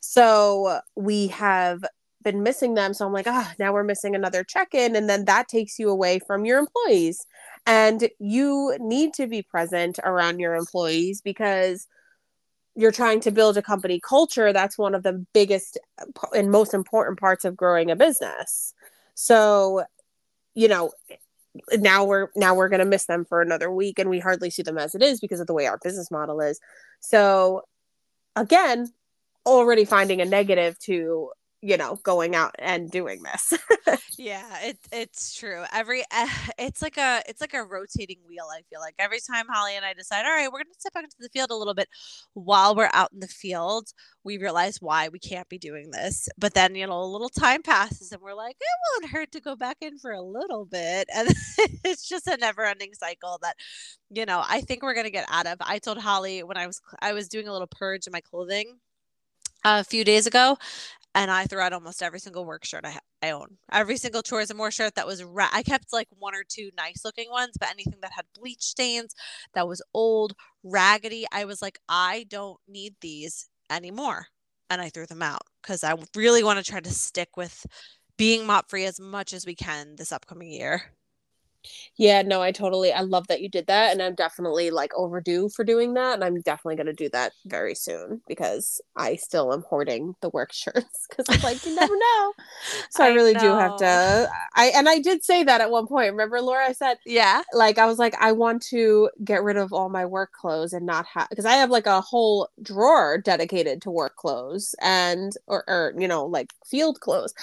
So 0.00 0.80
we 0.96 1.28
have 1.28 1.84
been 2.22 2.42
missing 2.42 2.74
them. 2.74 2.94
So 2.94 3.06
i'm 3.06 3.12
like 3.12 3.26
ah 3.26 3.50
oh, 3.50 3.54
now 3.58 3.72
we're 3.72 3.82
missing 3.82 4.14
another 4.14 4.44
check-in. 4.44 4.96
And 4.96 5.08
then 5.08 5.24
that 5.26 5.48
takes 5.48 5.78
you 5.78 5.90
away 5.90 6.20
from 6.26 6.44
your 6.44 6.58
employees. 6.58 7.26
And 7.66 8.08
you 8.18 8.76
need 8.80 9.12
to 9.14 9.26
be 9.26 9.42
present 9.42 9.98
around 10.04 10.38
your 10.38 10.54
employees 10.54 11.20
because 11.20 11.86
you're 12.76 12.92
trying 12.92 13.20
to 13.20 13.30
build 13.30 13.56
a 13.56 13.62
company 13.62 14.00
culture 14.00 14.52
that's 14.52 14.78
one 14.78 14.94
of 14.94 15.02
the 15.02 15.24
biggest 15.34 15.78
uh, 16.00 16.26
and 16.34 16.50
most 16.50 16.72
important 16.74 17.18
parts 17.18 17.44
of 17.44 17.56
growing 17.56 17.90
a 17.90 17.96
business 17.96 18.74
so, 19.20 19.84
you 20.54 20.66
know, 20.66 20.92
now 21.74 22.04
we're 22.04 22.28
now 22.34 22.54
we're 22.54 22.70
going 22.70 22.80
to 22.80 22.86
miss 22.86 23.04
them 23.04 23.26
for 23.26 23.42
another 23.42 23.70
week 23.70 23.98
and 23.98 24.08
we 24.08 24.18
hardly 24.18 24.48
see 24.48 24.62
them 24.62 24.78
as 24.78 24.94
it 24.94 25.02
is 25.02 25.20
because 25.20 25.40
of 25.40 25.46
the 25.46 25.52
way 25.52 25.66
our 25.66 25.76
business 25.76 26.10
model 26.10 26.40
is. 26.40 26.58
So, 27.00 27.64
again, 28.34 28.90
already 29.44 29.84
finding 29.84 30.22
a 30.22 30.24
negative 30.24 30.78
to 30.84 31.32
you 31.62 31.76
know 31.76 31.96
going 32.02 32.34
out 32.34 32.54
and 32.58 32.90
doing 32.90 33.22
this. 33.22 33.52
Yeah 34.18 34.44
it, 34.62 34.78
it's 34.92 35.34
true. 35.34 35.64
Every 35.72 36.02
uh, 36.14 36.28
it's 36.58 36.82
like 36.82 36.98
a 36.98 37.22
it's 37.26 37.40
like 37.40 37.54
a 37.54 37.64
rotating 37.64 38.18
wheel 38.28 38.46
i 38.52 38.60
feel 38.68 38.80
like. 38.80 38.94
Every 38.98 39.18
time 39.18 39.46
holly 39.48 39.76
and 39.76 39.84
i 39.84 39.94
decide 39.94 40.26
all 40.26 40.32
right 40.32 40.46
we're 40.52 40.58
going 40.58 40.74
to 40.74 40.80
step 40.80 40.92
back 40.92 41.04
into 41.04 41.16
the 41.20 41.30
field 41.30 41.50
a 41.50 41.56
little 41.56 41.72
bit 41.74 41.88
while 42.34 42.74
we're 42.76 42.90
out 42.92 43.12
in 43.12 43.20
the 43.20 43.28
field 43.28 43.92
we 44.22 44.36
realize 44.36 44.76
why 44.82 45.08
we 45.08 45.18
can't 45.18 45.48
be 45.48 45.58
doing 45.58 45.90
this. 45.90 46.28
But 46.38 46.52
then 46.54 46.74
you 46.74 46.86
know 46.86 47.00
a 47.00 47.04
little 47.04 47.30
time 47.30 47.62
passes 47.62 48.12
and 48.12 48.20
we're 48.20 48.34
like 48.34 48.56
it 48.60 49.02
won't 49.02 49.12
hurt 49.12 49.32
to 49.32 49.40
go 49.40 49.56
back 49.56 49.78
in 49.80 49.98
for 49.98 50.12
a 50.12 50.22
little 50.22 50.66
bit. 50.66 51.08
And 51.14 51.28
it's 51.84 52.06
just 52.08 52.26
a 52.26 52.36
never 52.36 52.64
ending 52.64 52.92
cycle 52.94 53.38
that 53.42 53.56
you 54.10 54.26
know 54.26 54.42
i 54.48 54.60
think 54.60 54.82
we're 54.82 54.94
going 54.94 55.04
to 55.04 55.10
get 55.10 55.26
out 55.30 55.46
of. 55.46 55.56
I 55.60 55.78
told 55.78 55.98
holly 55.98 56.42
when 56.42 56.56
i 56.56 56.66
was 56.66 56.80
i 57.00 57.12
was 57.12 57.28
doing 57.28 57.48
a 57.48 57.52
little 57.52 57.68
purge 57.68 58.06
in 58.06 58.12
my 58.12 58.20
clothing 58.20 58.78
a 59.64 59.84
few 59.84 60.04
days 60.04 60.26
ago 60.26 60.56
and 61.14 61.30
I 61.30 61.44
threw 61.44 61.60
out 61.60 61.72
almost 61.72 62.02
every 62.02 62.20
single 62.20 62.44
work 62.44 62.64
shirt 62.64 62.84
I, 62.84 62.98
I 63.22 63.30
own. 63.30 63.58
Every 63.72 63.96
single 63.96 64.22
chores 64.22 64.50
and 64.50 64.56
more 64.56 64.70
shirt 64.70 64.94
that 64.94 65.06
was 65.06 65.24
ra- 65.24 65.50
I 65.52 65.62
kept 65.62 65.92
like 65.92 66.08
one 66.18 66.34
or 66.34 66.44
two 66.48 66.70
nice 66.76 67.04
looking 67.04 67.30
ones, 67.30 67.54
but 67.58 67.70
anything 67.70 67.98
that 68.02 68.12
had 68.12 68.26
bleach 68.38 68.62
stains, 68.62 69.14
that 69.54 69.66
was 69.66 69.82
old, 69.92 70.34
raggedy, 70.62 71.26
I 71.32 71.44
was 71.44 71.60
like, 71.62 71.78
I 71.88 72.26
don't 72.28 72.58
need 72.68 72.94
these 73.00 73.48
anymore, 73.70 74.26
and 74.68 74.80
I 74.80 74.88
threw 74.88 75.06
them 75.06 75.22
out 75.22 75.42
because 75.62 75.82
I 75.84 75.94
really 76.14 76.44
want 76.44 76.64
to 76.64 76.70
try 76.70 76.80
to 76.80 76.90
stick 76.90 77.36
with 77.36 77.66
being 78.16 78.46
mop 78.46 78.70
free 78.70 78.84
as 78.84 79.00
much 79.00 79.32
as 79.32 79.46
we 79.46 79.54
can 79.54 79.96
this 79.96 80.12
upcoming 80.12 80.50
year. 80.50 80.82
Yeah, 81.96 82.22
no, 82.22 82.40
I 82.40 82.52
totally 82.52 82.92
I 82.92 83.00
love 83.02 83.28
that 83.28 83.40
you 83.42 83.48
did 83.48 83.66
that 83.66 83.92
and 83.92 84.02
I'm 84.02 84.14
definitely 84.14 84.70
like 84.70 84.92
overdue 84.94 85.48
for 85.50 85.64
doing 85.64 85.94
that 85.94 86.14
and 86.14 86.24
I'm 86.24 86.40
definitely 86.40 86.76
going 86.76 86.86
to 86.86 86.92
do 86.92 87.08
that 87.10 87.32
very 87.46 87.74
soon 87.74 88.22
because 88.26 88.80
I 88.96 89.16
still 89.16 89.52
am 89.52 89.62
hoarding 89.68 90.14
the 90.20 90.30
work 90.30 90.52
shirts 90.54 91.06
cuz 91.14 91.26
I'm 91.28 91.40
like 91.42 91.64
you 91.66 91.74
never 91.74 91.94
know. 91.96 92.32
So 92.90 93.04
I, 93.04 93.08
I 93.08 93.14
really 93.14 93.34
know. 93.34 93.40
do 93.40 93.54
have 93.56 93.76
to 93.76 94.28
I 94.54 94.66
and 94.74 94.88
I 94.88 94.98
did 94.98 95.24
say 95.24 95.42
that 95.44 95.60
at 95.60 95.70
one 95.70 95.86
point. 95.86 96.10
Remember 96.10 96.40
Laura 96.40 96.66
I 96.66 96.72
said 96.72 96.98
Yeah. 97.04 97.42
Like 97.52 97.78
I 97.78 97.86
was 97.86 97.98
like 97.98 98.14
I 98.20 98.32
want 98.32 98.62
to 98.70 99.10
get 99.24 99.42
rid 99.42 99.56
of 99.56 99.72
all 99.72 99.88
my 99.88 100.06
work 100.06 100.32
clothes 100.32 100.72
and 100.72 100.86
not 100.86 101.06
have 101.06 101.28
because 101.30 101.44
I 101.44 101.52
have 101.54 101.70
like 101.70 101.86
a 101.86 102.00
whole 102.00 102.48
drawer 102.62 103.18
dedicated 103.18 103.82
to 103.82 103.90
work 103.90 104.16
clothes 104.16 104.74
and 104.80 105.32
or 105.46 105.64
or 105.68 105.94
you 105.98 106.08
know 106.08 106.24
like 106.26 106.52
field 106.64 107.00
clothes 107.00 107.34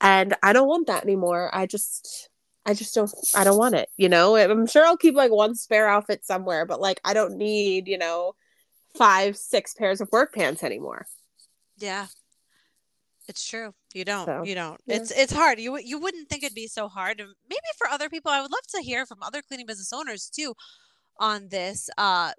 and 0.00 0.34
I 0.42 0.52
don't 0.52 0.68
want 0.68 0.86
that 0.88 1.04
anymore. 1.04 1.50
I 1.54 1.66
just 1.66 2.28
I 2.64 2.74
just 2.74 2.94
don't 2.94 3.10
I 3.34 3.44
don't 3.44 3.58
want 3.58 3.74
it, 3.74 3.88
you 3.96 4.08
know. 4.08 4.36
I'm 4.36 4.66
sure 4.66 4.84
I'll 4.84 4.96
keep 4.96 5.14
like 5.14 5.32
one 5.32 5.54
spare 5.54 5.88
outfit 5.88 6.24
somewhere, 6.24 6.64
but 6.64 6.80
like 6.80 7.00
I 7.04 7.14
don't 7.14 7.36
need, 7.36 7.88
you 7.88 7.98
know, 7.98 8.34
five, 8.94 9.36
six 9.36 9.74
pairs 9.74 10.00
of 10.00 10.08
work 10.12 10.34
pants 10.34 10.62
anymore. 10.62 11.06
Yeah. 11.78 12.06
It's 13.28 13.46
true. 13.48 13.72
You 13.94 14.04
don't. 14.04 14.26
So, 14.26 14.42
you 14.44 14.54
don't. 14.54 14.80
Yeah. 14.86 14.96
It's 14.96 15.10
it's 15.10 15.32
hard. 15.32 15.58
You 15.58 15.78
you 15.78 15.98
wouldn't 15.98 16.28
think 16.28 16.42
it'd 16.42 16.54
be 16.54 16.66
so 16.66 16.88
hard. 16.88 17.18
Maybe 17.18 17.60
for 17.78 17.88
other 17.88 18.08
people, 18.08 18.30
I 18.30 18.40
would 18.40 18.50
love 18.50 18.66
to 18.74 18.82
hear 18.82 19.06
from 19.06 19.22
other 19.22 19.42
cleaning 19.42 19.66
business 19.66 19.92
owners 19.92 20.30
too 20.30 20.54
on 21.18 21.48
this 21.48 21.90
uh 21.98 22.32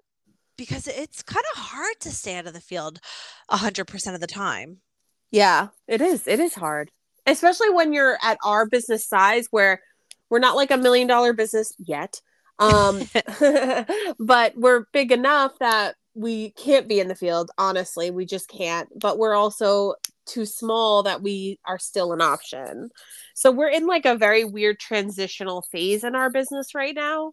because 0.56 0.86
it's 0.86 1.22
kind 1.22 1.44
of 1.54 1.62
hard 1.62 1.94
to 2.00 2.10
stay 2.10 2.36
out 2.36 2.46
of 2.46 2.52
the 2.52 2.60
field 2.60 3.00
100% 3.50 4.14
of 4.14 4.20
the 4.20 4.26
time. 4.26 4.78
Yeah, 5.30 5.68
it 5.88 6.00
is. 6.00 6.28
It 6.28 6.38
is 6.38 6.54
hard. 6.54 6.90
Especially 7.26 7.70
when 7.70 7.92
you're 7.92 8.18
at 8.22 8.38
our 8.44 8.66
business 8.66 9.06
size 9.08 9.48
where 9.50 9.80
we're 10.30 10.38
not 10.38 10.56
like 10.56 10.70
a 10.70 10.76
million 10.76 11.06
dollar 11.06 11.32
business 11.32 11.72
yet. 11.78 12.20
Um, 12.58 13.02
but 14.18 14.56
we're 14.56 14.86
big 14.92 15.12
enough 15.12 15.52
that 15.60 15.96
we 16.14 16.50
can't 16.50 16.88
be 16.88 17.00
in 17.00 17.08
the 17.08 17.14
field. 17.14 17.50
Honestly, 17.58 18.10
we 18.10 18.24
just 18.26 18.48
can't. 18.48 18.88
But 18.98 19.18
we're 19.18 19.34
also 19.34 19.94
too 20.26 20.46
small 20.46 21.02
that 21.02 21.22
we 21.22 21.58
are 21.66 21.78
still 21.78 22.12
an 22.12 22.20
option. 22.20 22.90
So 23.34 23.50
we're 23.50 23.68
in 23.68 23.86
like 23.86 24.06
a 24.06 24.16
very 24.16 24.44
weird 24.44 24.78
transitional 24.78 25.62
phase 25.72 26.04
in 26.04 26.14
our 26.14 26.30
business 26.30 26.74
right 26.74 26.94
now. 26.94 27.32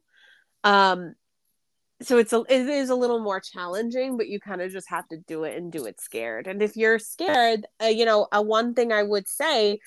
Um, 0.63 1.15
so 2.01 2.17
it's 2.17 2.34
a 2.34 2.43
it 2.49 2.67
is 2.67 2.89
a 2.89 2.95
little 2.95 3.19
more 3.19 3.39
challenging 3.39 4.17
but 4.17 4.27
you 4.27 4.39
kind 4.39 4.62
of 4.62 4.71
just 4.71 4.89
have 4.89 5.08
to 5.10 5.17
do 5.27 5.43
it 5.43 5.58
and 5.58 5.71
do 5.71 5.86
it 5.86 6.01
scared 6.01 6.47
and 6.47 6.62
if 6.62 6.75
you're 6.75 6.99
scared 6.99 7.65
uh, 7.82 7.88
you 7.88 8.06
know 8.06 8.27
a 8.32 8.41
one 8.41 8.73
thing 8.73 8.91
i 8.91 9.04
would 9.04 9.27
say 9.27 9.80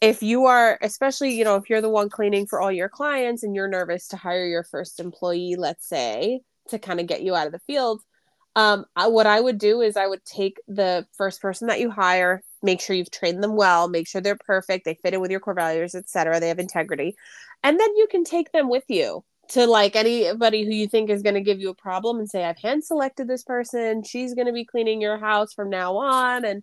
if 0.00 0.22
you 0.22 0.44
are 0.44 0.78
especially 0.82 1.32
you 1.32 1.44
know 1.44 1.56
if 1.56 1.70
you're 1.70 1.80
the 1.80 1.88
one 1.88 2.10
cleaning 2.10 2.46
for 2.46 2.60
all 2.60 2.72
your 2.72 2.88
clients 2.88 3.42
and 3.42 3.54
you're 3.54 3.68
nervous 3.68 4.08
to 4.08 4.16
hire 4.16 4.46
your 4.46 4.64
first 4.64 5.00
employee 5.00 5.56
let's 5.56 5.88
say 5.88 6.40
to 6.68 6.78
kind 6.78 7.00
of 7.00 7.06
get 7.06 7.22
you 7.22 7.34
out 7.34 7.46
of 7.46 7.52
the 7.52 7.58
field 7.60 8.02
um, 8.56 8.86
I, 8.94 9.08
what 9.08 9.26
i 9.26 9.40
would 9.40 9.58
do 9.58 9.80
is 9.80 9.96
i 9.96 10.06
would 10.06 10.24
take 10.24 10.60
the 10.68 11.06
first 11.16 11.40
person 11.40 11.68
that 11.68 11.80
you 11.80 11.90
hire 11.90 12.42
make 12.62 12.80
sure 12.80 12.96
you've 12.96 13.10
trained 13.10 13.42
them 13.42 13.56
well 13.56 13.88
make 13.88 14.06
sure 14.08 14.20
they're 14.20 14.36
perfect 14.36 14.84
they 14.84 14.94
fit 14.94 15.14
in 15.14 15.20
with 15.20 15.30
your 15.30 15.40
core 15.40 15.54
values 15.54 15.94
etc 15.94 16.40
they 16.40 16.48
have 16.48 16.58
integrity 16.58 17.16
and 17.62 17.80
then 17.80 17.96
you 17.96 18.06
can 18.10 18.24
take 18.24 18.52
them 18.52 18.68
with 18.68 18.84
you 18.88 19.24
to 19.48 19.66
like 19.66 19.94
anybody 19.94 20.64
who 20.64 20.72
you 20.72 20.88
think 20.88 21.10
is 21.10 21.22
going 21.22 21.34
to 21.34 21.40
give 21.40 21.60
you 21.60 21.70
a 21.70 21.74
problem 21.74 22.18
and 22.18 22.28
say 22.28 22.44
I've 22.44 22.58
hand 22.58 22.84
selected 22.84 23.28
this 23.28 23.44
person. 23.44 24.02
She's 24.02 24.34
going 24.34 24.46
to 24.46 24.52
be 24.52 24.64
cleaning 24.64 25.00
your 25.00 25.18
house 25.18 25.52
from 25.52 25.70
now 25.70 25.96
on 25.96 26.44
and 26.44 26.62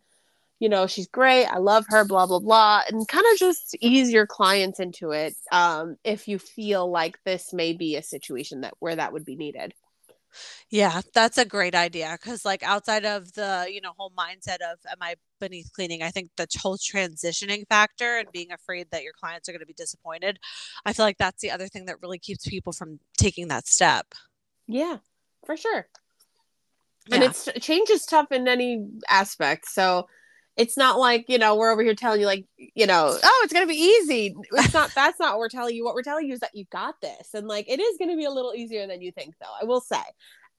you 0.63 0.69
know, 0.69 0.88
she's 0.88 1.10
great. 1.10 1.45
I 1.45 1.58
love 1.58 1.84
her, 1.89 2.06
blah, 2.06 2.26
blah, 2.26 2.39
blah. 2.39 2.84
And 2.88 3.06
kind 3.06 3.26
of 3.34 3.38
just 3.38 3.76
ease 3.82 4.13
your 4.13 4.26
clients 4.26 4.80
into 4.80 5.12
it 5.12 5.36
um, 5.52 5.97
if 6.06 6.30
you 6.30 6.39
feel 6.39 6.89
like 6.89 7.21
this 7.26 7.52
may 7.52 7.73
be 7.73 7.97
a 7.97 8.02
situation 8.02 8.62
that 8.62 8.73
where 8.80 8.95
that 8.95 9.12
would 9.12 9.26
be 9.26 9.36
needed. 9.36 9.73
Yeah, 10.69 11.02
that's 11.13 11.38
a 11.38 11.43
great 11.43 11.76
idea 11.76 12.17
because, 12.17 12.45
like, 12.45 12.63
outside 12.63 13.04
of 13.04 13.34
the 13.34 13.67
you 13.69 13.82
know 13.82 13.91
whole 13.97 14.13
mindset 14.17 14.62
of 14.62 14.80
"Am 14.89 14.97
I 15.02 15.15
beneath 15.39 15.69
cleaning?" 15.73 16.02
I 16.02 16.12
think 16.12 16.30
the 16.38 16.47
whole 16.60 16.78
transitioning 16.78 17.67
factor 17.67 18.17
and 18.17 18.32
being 18.32 18.54
afraid 18.54 18.88
that 18.91 19.04
your 19.04 19.13
clients 19.13 19.49
are 19.49 19.52
going 19.52 19.60
to 19.60 19.65
be 19.65 19.73
disappointed. 19.73 20.39
I 20.86 20.93
feel 20.93 21.06
like 21.06 21.17
that's 21.17 21.41
the 21.41 21.52
other 21.52 21.67
thing 21.67 21.86
that 21.86 22.02
really 22.02 22.19
keeps 22.19 22.47
people 22.47 22.71
from 22.71 22.99
taking 23.17 23.49
that 23.49 23.67
step. 23.67 24.08
Yeah, 24.65 24.99
for 25.45 25.58
sure. 25.58 25.88
And 27.12 27.21
yeah. 27.21 27.30
it's 27.30 27.49
change 27.60 27.89
is 27.89 28.06
tough 28.06 28.32
in 28.32 28.47
any 28.47 28.88
aspect. 29.10 29.65
So 29.67 30.08
it's 30.56 30.78
not 30.78 31.00
like 31.00 31.26
you 31.28 31.38
know 31.38 31.56
we're 31.56 31.72
over 31.72 31.82
here 31.82 31.96
telling 31.96 32.20
you 32.20 32.26
like 32.26 32.46
you 32.58 32.86
know 32.86 33.18
oh 33.22 33.42
it's 33.44 33.54
gonna 33.54 33.66
be 33.66 33.74
easy. 33.76 34.36
It's 34.54 34.74
not 34.74 34.92
that's 34.96 35.20
not 35.20 35.34
what 35.34 35.39
we're 35.39 35.50
telling 35.50 35.76
you. 35.76 35.84
What 35.84 35.96
we're 35.96 36.04
telling 36.04 36.28
you 36.28 36.34
is 36.34 36.39
that 36.42 36.56
you 36.56 36.66
got 36.72 36.96
this 37.02 37.34
and 37.34 37.48
like 37.48 37.70
it 37.70 37.80
is 37.80 37.98
gonna 37.98 38.16
be 38.16 38.26
a 38.26 38.32
little 38.32 38.54
easier 38.54 38.88
than 38.88 39.02
you 39.02 39.12
think 39.12 39.36
though 39.39 39.48
i 39.62 39.66
will 39.66 39.82
say. 39.82 40.02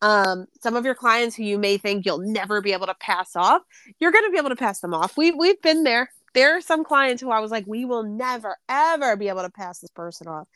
Um, 0.02 0.46
some 0.60 0.76
of 0.76 0.84
your 0.84 0.96
clients 0.96 1.34
who 1.34 1.44
you 1.44 1.56
may 1.56 1.78
think 1.78 2.04
you'll 2.04 2.18
never 2.18 2.60
be 2.60 2.72
able 2.72 2.86
to 2.86 2.96
pass 3.00 3.36
off 3.36 3.62
you're 4.00 4.12
gonna 4.12 4.30
be 4.30 4.38
able 4.38 4.50
to 4.50 4.56
pass 4.56 4.80
them 4.80 4.92
off. 4.92 5.16
We've, 5.16 5.34
we've 5.38 5.60
been 5.62 5.84
there. 5.84 6.10
There 6.34 6.56
are 6.56 6.60
some 6.60 6.84
clients 6.84 7.22
who 7.22 7.30
i 7.30 7.38
was 7.38 7.52
like 7.52 7.64
we 7.66 7.84
will 7.84 8.02
never 8.02 8.56
ever 8.68 9.16
be 9.16 9.28
able 9.28 9.42
to 9.42 9.50
pass 9.50 9.78
this 9.78 9.90
person 9.90 10.26
off 10.26 10.48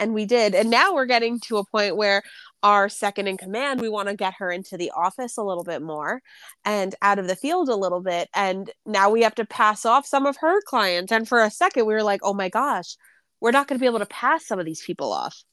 and 0.00 0.14
we 0.14 0.24
did. 0.24 0.54
And 0.54 0.70
now 0.70 0.94
we're 0.94 1.06
getting 1.06 1.38
to 1.40 1.58
a 1.58 1.64
point 1.64 1.96
where 1.96 2.22
our 2.62 2.88
second 2.88 3.28
in 3.28 3.36
command 3.36 3.80
we 3.80 3.88
want 3.88 4.08
to 4.08 4.16
get 4.16 4.34
her 4.38 4.50
into 4.50 4.76
the 4.76 4.90
office 4.96 5.36
a 5.36 5.42
little 5.42 5.64
bit 5.64 5.80
more 5.80 6.20
and 6.64 6.94
out 7.00 7.18
of 7.18 7.28
the 7.28 7.36
field 7.36 7.68
a 7.68 7.76
little 7.76 8.00
bit. 8.00 8.28
And 8.34 8.70
now 8.84 9.10
we 9.10 9.22
have 9.22 9.34
to 9.36 9.44
pass 9.44 9.84
off 9.84 10.06
some 10.06 10.26
of 10.26 10.36
her 10.38 10.60
clients. 10.62 11.12
And 11.12 11.28
for 11.28 11.42
a 11.42 11.50
second 11.50 11.86
we 11.86 11.94
were 11.94 12.02
like 12.02 12.20
oh 12.22 12.34
my 12.34 12.48
gosh 12.48 12.96
we're 13.40 13.52
not 13.52 13.68
going 13.68 13.78
to 13.78 13.80
be 13.80 13.86
able 13.86 14.00
to 14.00 14.06
pass 14.06 14.46
some 14.46 14.58
of 14.58 14.66
these 14.66 14.82
people 14.82 15.12
off. 15.12 15.44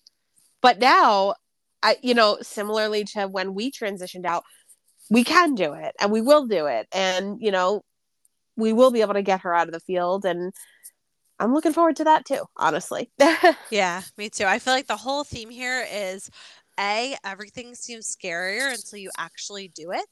But 0.62 0.80
now 0.80 1.36
i 1.84 1.98
you 2.02 2.16
know 2.16 2.38
similarly 2.42 3.04
to 3.04 3.28
when 3.28 3.54
we 3.54 3.72
transitioned 3.72 4.26
out 4.26 4.44
we 5.10 5.24
can 5.24 5.54
do 5.56 5.74
it 5.74 5.94
and 6.00 6.12
we 6.12 6.22
will 6.22 6.48
do 6.48 6.66
it. 6.66 6.88
And 6.92 7.38
you 7.42 7.52
know 7.52 7.84
we 8.58 8.74
will 8.74 8.92
be 8.92 9.02
able 9.02 9.14
to 9.14 9.22
get 9.22 9.42
her 9.42 9.54
out 9.54 9.68
of 9.68 9.74
the 9.74 9.80
field 9.80 10.26
and 10.26 10.52
I'm 11.40 11.54
looking 11.54 11.74
forward 11.74 11.96
to 11.98 12.04
that 12.06 12.26
too, 12.26 12.44
honestly. 12.56 13.12
yeah, 13.72 14.02
me 14.18 14.30
too. 14.30 14.46
I 14.46 14.60
feel 14.60 14.74
like 14.74 14.88
the 14.88 14.98
whole 14.98 15.24
theme 15.24 15.50
here 15.50 15.86
is 15.92 16.30
A, 16.80 17.16
everything 17.24 17.76
seems 17.76 18.16
scarier 18.16 18.74
until 18.74 19.00
you 19.00 19.12
actually 19.18 19.68
do 19.70 19.92
it. 19.92 20.06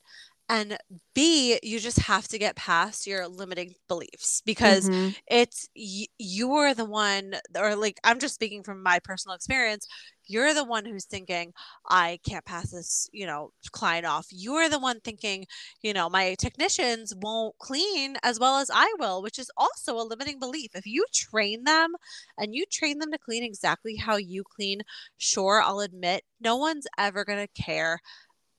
And 0.48 0.78
B, 1.16 1.60
you 1.64 1.80
just 1.80 2.00
have 2.02 2.28
to 2.28 2.38
get 2.38 2.56
past 2.56 3.08
your 3.08 3.28
limiting 3.28 3.74
beliefs 3.88 4.44
because 4.46 4.88
mm-hmm. 4.88 5.10
it's 5.28 5.68
y- 5.76 6.06
you're 6.20 6.76
the 6.76 6.86
one, 6.86 7.34
or 7.58 7.76
like 7.76 8.00
I'm 8.04 8.20
just 8.20 8.36
speaking 8.36 8.62
from 8.62 8.84
my 8.84 9.00
personal 9.04 9.34
experience 9.34 9.88
you're 10.28 10.54
the 10.54 10.64
one 10.64 10.86
who's 10.86 11.06
thinking 11.06 11.54
i 11.90 12.20
can't 12.28 12.46
pass 12.46 12.72
this 12.72 13.10
you 13.12 13.26
know 13.26 13.52
client 13.72 14.06
off 14.06 14.28
you're 14.32 14.70
the 14.70 14.80
one 14.80 15.00
thinking 15.02 15.46
you 15.82 15.94
know 15.94 16.10
my 16.10 16.36
technicians 16.40 17.14
won't 17.22 17.58
clean 17.60 18.16
as 18.24 18.40
well 18.40 18.58
as 18.58 18.70
i 18.74 18.92
will 19.00 19.22
which 19.22 19.40
is 19.40 19.52
also 19.58 19.98
a 19.98 20.04
limiting 20.04 20.40
belief 20.40 20.72
if 20.76 20.86
you 20.86 21.06
train 21.14 21.64
them 21.64 21.94
and 22.38 22.56
you 22.56 22.66
train 22.72 23.00
them 23.00 23.12
to 23.12 23.18
clean 23.18 23.44
exactly 23.44 23.96
how 23.96 24.16
you 24.16 24.44
clean 24.44 24.82
sure 25.18 25.62
i'll 25.62 25.80
admit 25.80 26.24
no 26.42 26.56
one's 26.56 26.88
ever 26.98 27.24
going 27.24 27.40
to 27.40 27.62
care 27.62 28.00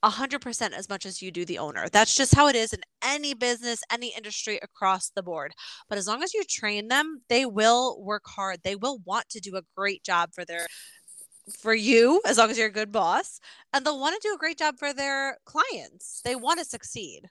100% 0.05 0.72
as 0.72 0.88
much 0.88 1.05
as 1.05 1.20
you 1.20 1.31
do 1.31 1.44
the 1.44 1.59
owner. 1.59 1.88
That's 1.90 2.14
just 2.14 2.35
how 2.35 2.48
it 2.48 2.57
is 2.57 2.72
in 2.72 2.81
any 3.02 3.35
business, 3.35 3.83
any 3.90 4.12
industry 4.16 4.59
across 4.62 5.11
the 5.11 5.22
board. 5.22 5.52
But 5.88 5.98
as 5.98 6.07
long 6.07 6.22
as 6.22 6.35
you 6.35 6.44
train 6.48 6.88
them, 6.88 7.22
they 7.29 7.44
will 7.46 8.00
work 8.02 8.22
hard. 8.26 8.61
They 8.62 8.76
will 8.76 9.00
want 9.05 9.29
to 9.31 9.40
do 9.40 9.57
a 9.57 9.62
great 9.76 10.05
job 10.05 10.31
for 10.35 10.44
their 10.44 10.66
for 11.59 11.74
you 11.74 12.20
as 12.26 12.38
long 12.38 12.50
as 12.50 12.59
you're 12.59 12.66
a 12.66 12.72
good 12.72 12.92
boss 12.92 13.40
and 13.72 13.85
they'll 13.85 14.00
want 14.00 14.20
to 14.20 14.28
do 14.28 14.35
a 14.35 14.38
great 14.38 14.59
job 14.59 14.78
for 14.78 14.92
their 14.92 15.38
clients. 15.44 16.20
They 16.24 16.35
want 16.35 16.59
to 16.59 16.64
succeed. 16.64 17.28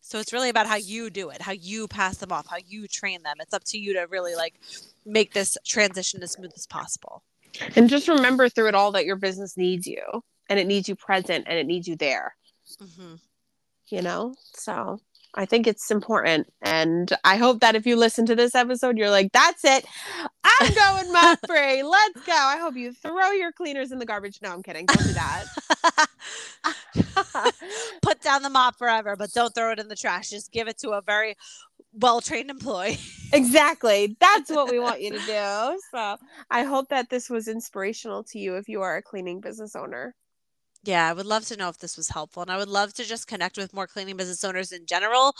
So 0.00 0.18
it's 0.20 0.32
really 0.32 0.50
about 0.50 0.66
how 0.66 0.76
you 0.76 1.10
do 1.10 1.30
it 1.30 1.42
how 1.42 1.52
you 1.52 1.88
pass 1.88 2.18
them 2.18 2.30
off 2.32 2.46
how 2.48 2.58
you 2.64 2.86
train 2.86 3.22
them. 3.22 3.36
It's 3.40 3.54
up 3.54 3.64
to 3.64 3.78
you 3.78 3.94
to 3.94 4.06
really 4.08 4.34
like 4.34 4.54
make 5.04 5.32
this 5.32 5.56
transition 5.64 6.22
as 6.22 6.32
smooth 6.32 6.52
as 6.54 6.66
possible. 6.66 7.22
And 7.74 7.88
just 7.88 8.08
remember 8.08 8.48
through 8.48 8.68
it 8.68 8.74
all 8.74 8.92
that 8.92 9.06
your 9.06 9.16
business 9.16 9.56
needs 9.56 9.86
you 9.86 10.02
and 10.48 10.60
it 10.60 10.66
needs 10.66 10.88
you 10.88 10.94
present 10.94 11.46
and 11.48 11.58
it 11.58 11.66
needs 11.66 11.88
you 11.88 11.96
there. 11.96 12.36
Mm-hmm. 12.80 13.14
you 13.88 14.02
know? 14.02 14.34
So 14.54 15.00
I 15.36 15.44
think 15.44 15.66
it's 15.66 15.90
important. 15.90 16.50
And 16.62 17.12
I 17.24 17.36
hope 17.36 17.60
that 17.60 17.74
if 17.74 17.86
you 17.86 17.96
listen 17.96 18.24
to 18.26 18.34
this 18.34 18.54
episode, 18.54 18.96
you're 18.96 19.10
like, 19.10 19.32
that's 19.32 19.64
it. 19.64 19.84
I'm 20.44 20.74
going 20.74 21.12
mop 21.12 21.38
free. 21.46 21.82
Let's 21.82 22.20
go. 22.24 22.32
I 22.32 22.58
hope 22.58 22.74
you 22.74 22.92
throw 22.92 23.32
your 23.32 23.52
cleaners 23.52 23.92
in 23.92 23.98
the 23.98 24.06
garbage. 24.06 24.38
No, 24.42 24.52
I'm 24.52 24.62
kidding. 24.62 24.86
Don't 24.86 25.06
do 25.06 25.12
that. 25.12 25.44
Put 28.02 28.20
down 28.22 28.42
the 28.42 28.50
mop 28.50 28.76
forever, 28.76 29.14
but 29.16 29.32
don't 29.32 29.54
throw 29.54 29.72
it 29.72 29.78
in 29.78 29.88
the 29.88 29.96
trash. 29.96 30.30
Just 30.30 30.52
give 30.52 30.68
it 30.68 30.78
to 30.78 30.90
a 30.90 31.02
very 31.02 31.36
well 31.92 32.20
trained 32.20 32.50
employee. 32.50 32.98
exactly. 33.32 34.16
That's 34.20 34.50
what 34.50 34.70
we 34.70 34.78
want 34.78 35.02
you 35.02 35.12
to 35.12 35.18
do. 35.26 35.80
So 35.90 36.16
I 36.50 36.62
hope 36.62 36.88
that 36.88 37.10
this 37.10 37.28
was 37.28 37.48
inspirational 37.48 38.24
to 38.24 38.38
you 38.38 38.56
if 38.56 38.68
you 38.68 38.82
are 38.82 38.96
a 38.96 39.02
cleaning 39.02 39.40
business 39.40 39.76
owner. 39.76 40.14
Yeah, 40.86 41.10
I 41.10 41.12
would 41.12 41.26
love 41.26 41.44
to 41.46 41.56
know 41.56 41.68
if 41.68 41.78
this 41.78 41.96
was 41.96 42.08
helpful. 42.08 42.42
And 42.42 42.50
I 42.50 42.56
would 42.56 42.68
love 42.68 42.94
to 42.94 43.04
just 43.04 43.26
connect 43.26 43.58
with 43.58 43.74
more 43.74 43.88
cleaning 43.88 44.16
business 44.16 44.44
owners 44.44 44.70
in 44.70 44.86
general. 44.86 45.34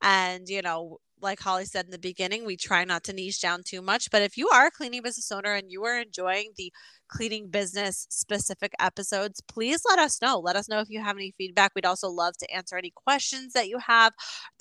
And, 0.00 0.48
you 0.48 0.62
know, 0.62 0.98
like 1.20 1.40
Holly 1.40 1.64
said 1.64 1.86
in 1.86 1.90
the 1.90 1.98
beginning, 1.98 2.44
we 2.44 2.56
try 2.56 2.84
not 2.84 3.02
to 3.04 3.12
niche 3.12 3.40
down 3.40 3.62
too 3.64 3.82
much. 3.82 4.12
But 4.12 4.22
if 4.22 4.36
you 4.36 4.48
are 4.50 4.66
a 4.66 4.70
cleaning 4.70 5.02
business 5.02 5.32
owner 5.32 5.54
and 5.54 5.72
you 5.72 5.84
are 5.84 5.98
enjoying 5.98 6.52
the 6.56 6.72
cleaning 7.08 7.48
business 7.48 8.06
specific 8.10 8.74
episodes, 8.78 9.40
please 9.40 9.82
let 9.88 9.98
us 9.98 10.22
know. 10.22 10.38
Let 10.38 10.54
us 10.54 10.68
know 10.68 10.78
if 10.78 10.88
you 10.88 11.00
have 11.00 11.16
any 11.16 11.34
feedback. 11.36 11.72
We'd 11.74 11.84
also 11.84 12.08
love 12.08 12.36
to 12.38 12.54
answer 12.54 12.76
any 12.76 12.92
questions 12.94 13.54
that 13.54 13.68
you 13.68 13.78
have, 13.78 14.12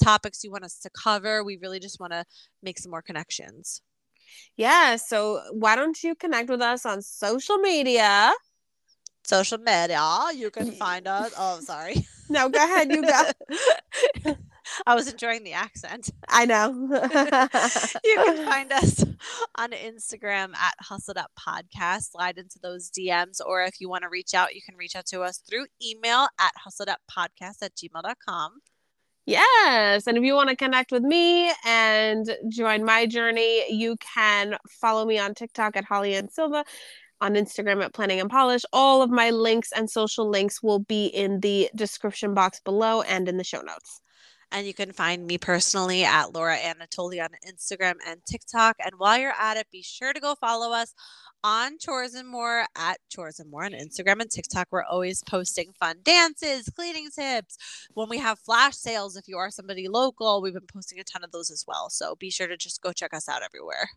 topics 0.04 0.44
you 0.44 0.52
want 0.52 0.64
us 0.64 0.80
to 0.80 0.90
cover. 0.90 1.44
We 1.44 1.60
really 1.62 1.80
just 1.80 2.00
want 2.00 2.14
to 2.14 2.26
make 2.64 2.80
some 2.80 2.90
more 2.90 3.04
connections. 3.04 3.84
Yeah. 4.58 4.96
So 4.96 5.42
why 5.52 5.76
don't 5.76 6.02
you 6.04 6.16
connect 6.16 6.50
with 6.50 6.62
us 6.62 6.84
on 6.84 7.04
social 7.04 7.60
media? 7.60 8.34
Social 9.24 9.58
media. 9.58 9.98
Ah, 10.00 10.32
you 10.32 10.50
can 10.50 10.72
find 10.84 11.08
us. 11.08 11.34
Oh, 11.38 11.60
sorry. 11.62 12.06
No, 12.30 12.50
go 12.50 12.64
ahead. 12.64 12.92
You 12.92 13.04
go. 13.04 14.36
I 14.86 14.96
was 14.96 15.12
enjoying 15.12 15.44
the 15.44 15.54
accent. 15.54 16.10
I 16.30 16.46
know. 16.46 16.72
you 18.04 18.16
can 18.16 18.46
find 18.46 18.72
us 18.72 19.04
on 19.56 19.72
Instagram 19.72 20.56
at 20.56 20.76
Hustled 20.80 21.18
Up 21.18 21.32
Podcast. 21.38 22.12
Slide 22.12 22.38
into 22.38 22.58
those 22.62 22.90
DMs, 22.90 23.40
or 23.46 23.64
if 23.64 23.82
you 23.82 23.90
want 23.90 24.04
to 24.04 24.10
reach 24.10 24.34
out, 24.34 24.56
you 24.56 24.62
can 24.62 24.78
reach 24.78 24.96
out 24.96 25.08
to 25.08 25.22
us 25.22 25.40
through 25.40 25.66
email 25.84 26.28
at 26.40 26.54
hustleduppodcast 26.66 27.62
at 27.64 27.76
gmail.com. 27.76 28.62
Yes. 29.26 30.08
And 30.08 30.18
if 30.18 30.24
you 30.24 30.34
want 30.34 30.50
to 30.50 30.56
connect 30.56 30.92
with 30.92 31.04
me 31.04 31.52
and 31.66 32.36
join 32.50 32.84
my 32.84 33.06
journey, 33.06 33.72
you 33.72 33.96
can 33.98 34.58
follow 34.70 35.06
me 35.06 35.20
on 35.20 35.36
TikTok 35.36 35.76
at 35.76 35.86
Holly 35.86 36.16
and 36.16 36.32
Silva 36.32 36.66
on 37.22 37.36
Instagram 37.36 37.84
at 37.84 37.94
Planning 37.94 38.20
and 38.20 38.30
Polish. 38.30 38.64
All 38.74 39.02
of 39.02 39.10
my 39.10 39.30
links 39.30 39.72
and 39.72 39.90
social 39.90 40.28
links 40.28 40.62
will 40.62 40.80
be 40.80 41.06
in 41.06 41.40
the 41.40 41.70
description 41.76 42.34
box 42.34 42.60
below 42.60 43.04
and 43.04 43.30
in 43.30 43.38
the 43.38 43.44
show 43.44 43.62
notes. 43.62 44.02
And 44.52 44.68
you 44.68 44.74
can 44.74 44.92
find 44.92 45.26
me 45.26 45.38
personally 45.38 46.04
at 46.04 46.34
Laura 46.34 46.58
Ann 46.58 46.76
Natoli 46.76 47.24
on 47.24 47.30
Instagram 47.48 47.96
and 48.06 48.20
TikTok. 48.26 48.76
And 48.84 48.96
while 48.98 49.18
you're 49.18 49.32
at 49.40 49.56
it, 49.56 49.68
be 49.72 49.82
sure 49.82 50.12
to 50.12 50.20
go 50.20 50.36
follow 50.36 50.74
us 50.74 50.94
on 51.44 51.78
Chores 51.78 52.14
and 52.14 52.28
More 52.28 52.66
at 52.78 53.00
Chores 53.10 53.40
and 53.40 53.50
More 53.50 53.66
on 53.66 53.72
Instagram 53.72 54.22
and 54.22 54.30
TikTok. 54.30 54.68
We're 54.72 54.84
always 54.84 55.24
posting 55.24 55.74
fun 55.80 55.98
dances, 56.04 56.70
cleaning 56.70 57.10
tips. 57.14 57.58
When 57.94 58.10
we 58.10 58.18
have 58.18 58.40
flash 58.40 58.76
sales, 58.76 59.16
if 59.16 59.28
you 59.28 59.38
are 59.38 59.50
somebody 59.50 59.88
local, 59.88 60.42
we've 60.42 60.54
been 60.54 60.64
posting 60.72 61.00
a 61.00 61.04
ton 61.04 61.24
of 61.24 61.32
those 61.32 61.52
as 61.52 61.66
well. 61.68 61.90
So 61.90 62.16
be 62.16 62.30
sure 62.30 62.48
to 62.48 62.58
just 62.58 62.82
go 62.82 62.92
check 62.92 63.14
us 63.14 63.28
out 63.30 63.44
everywhere. 63.44 63.90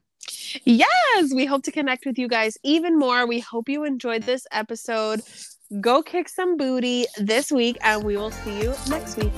Yes, 0.65 1.35
we 1.35 1.45
hope 1.45 1.63
to 1.65 1.73
connect 1.73 2.07
with 2.07 2.19
you 2.19 2.29
guys 2.29 2.57
even 2.63 2.99
more. 2.99 3.27
We 3.27 3.41
hope 3.41 3.69
you 3.69 3.85
enjoyed 3.85 4.23
this 4.23 4.47
episode. 4.53 5.21
Go 5.81 6.03
kick 6.03 6.29
some 6.29 6.57
booty 6.57 7.07
this 7.19 7.51
week, 7.51 7.77
and 7.83 8.05
we 8.05 8.17
will 8.17 8.31
see 8.31 8.63
you 8.63 8.75
next 8.89 9.17
week. 9.17 9.33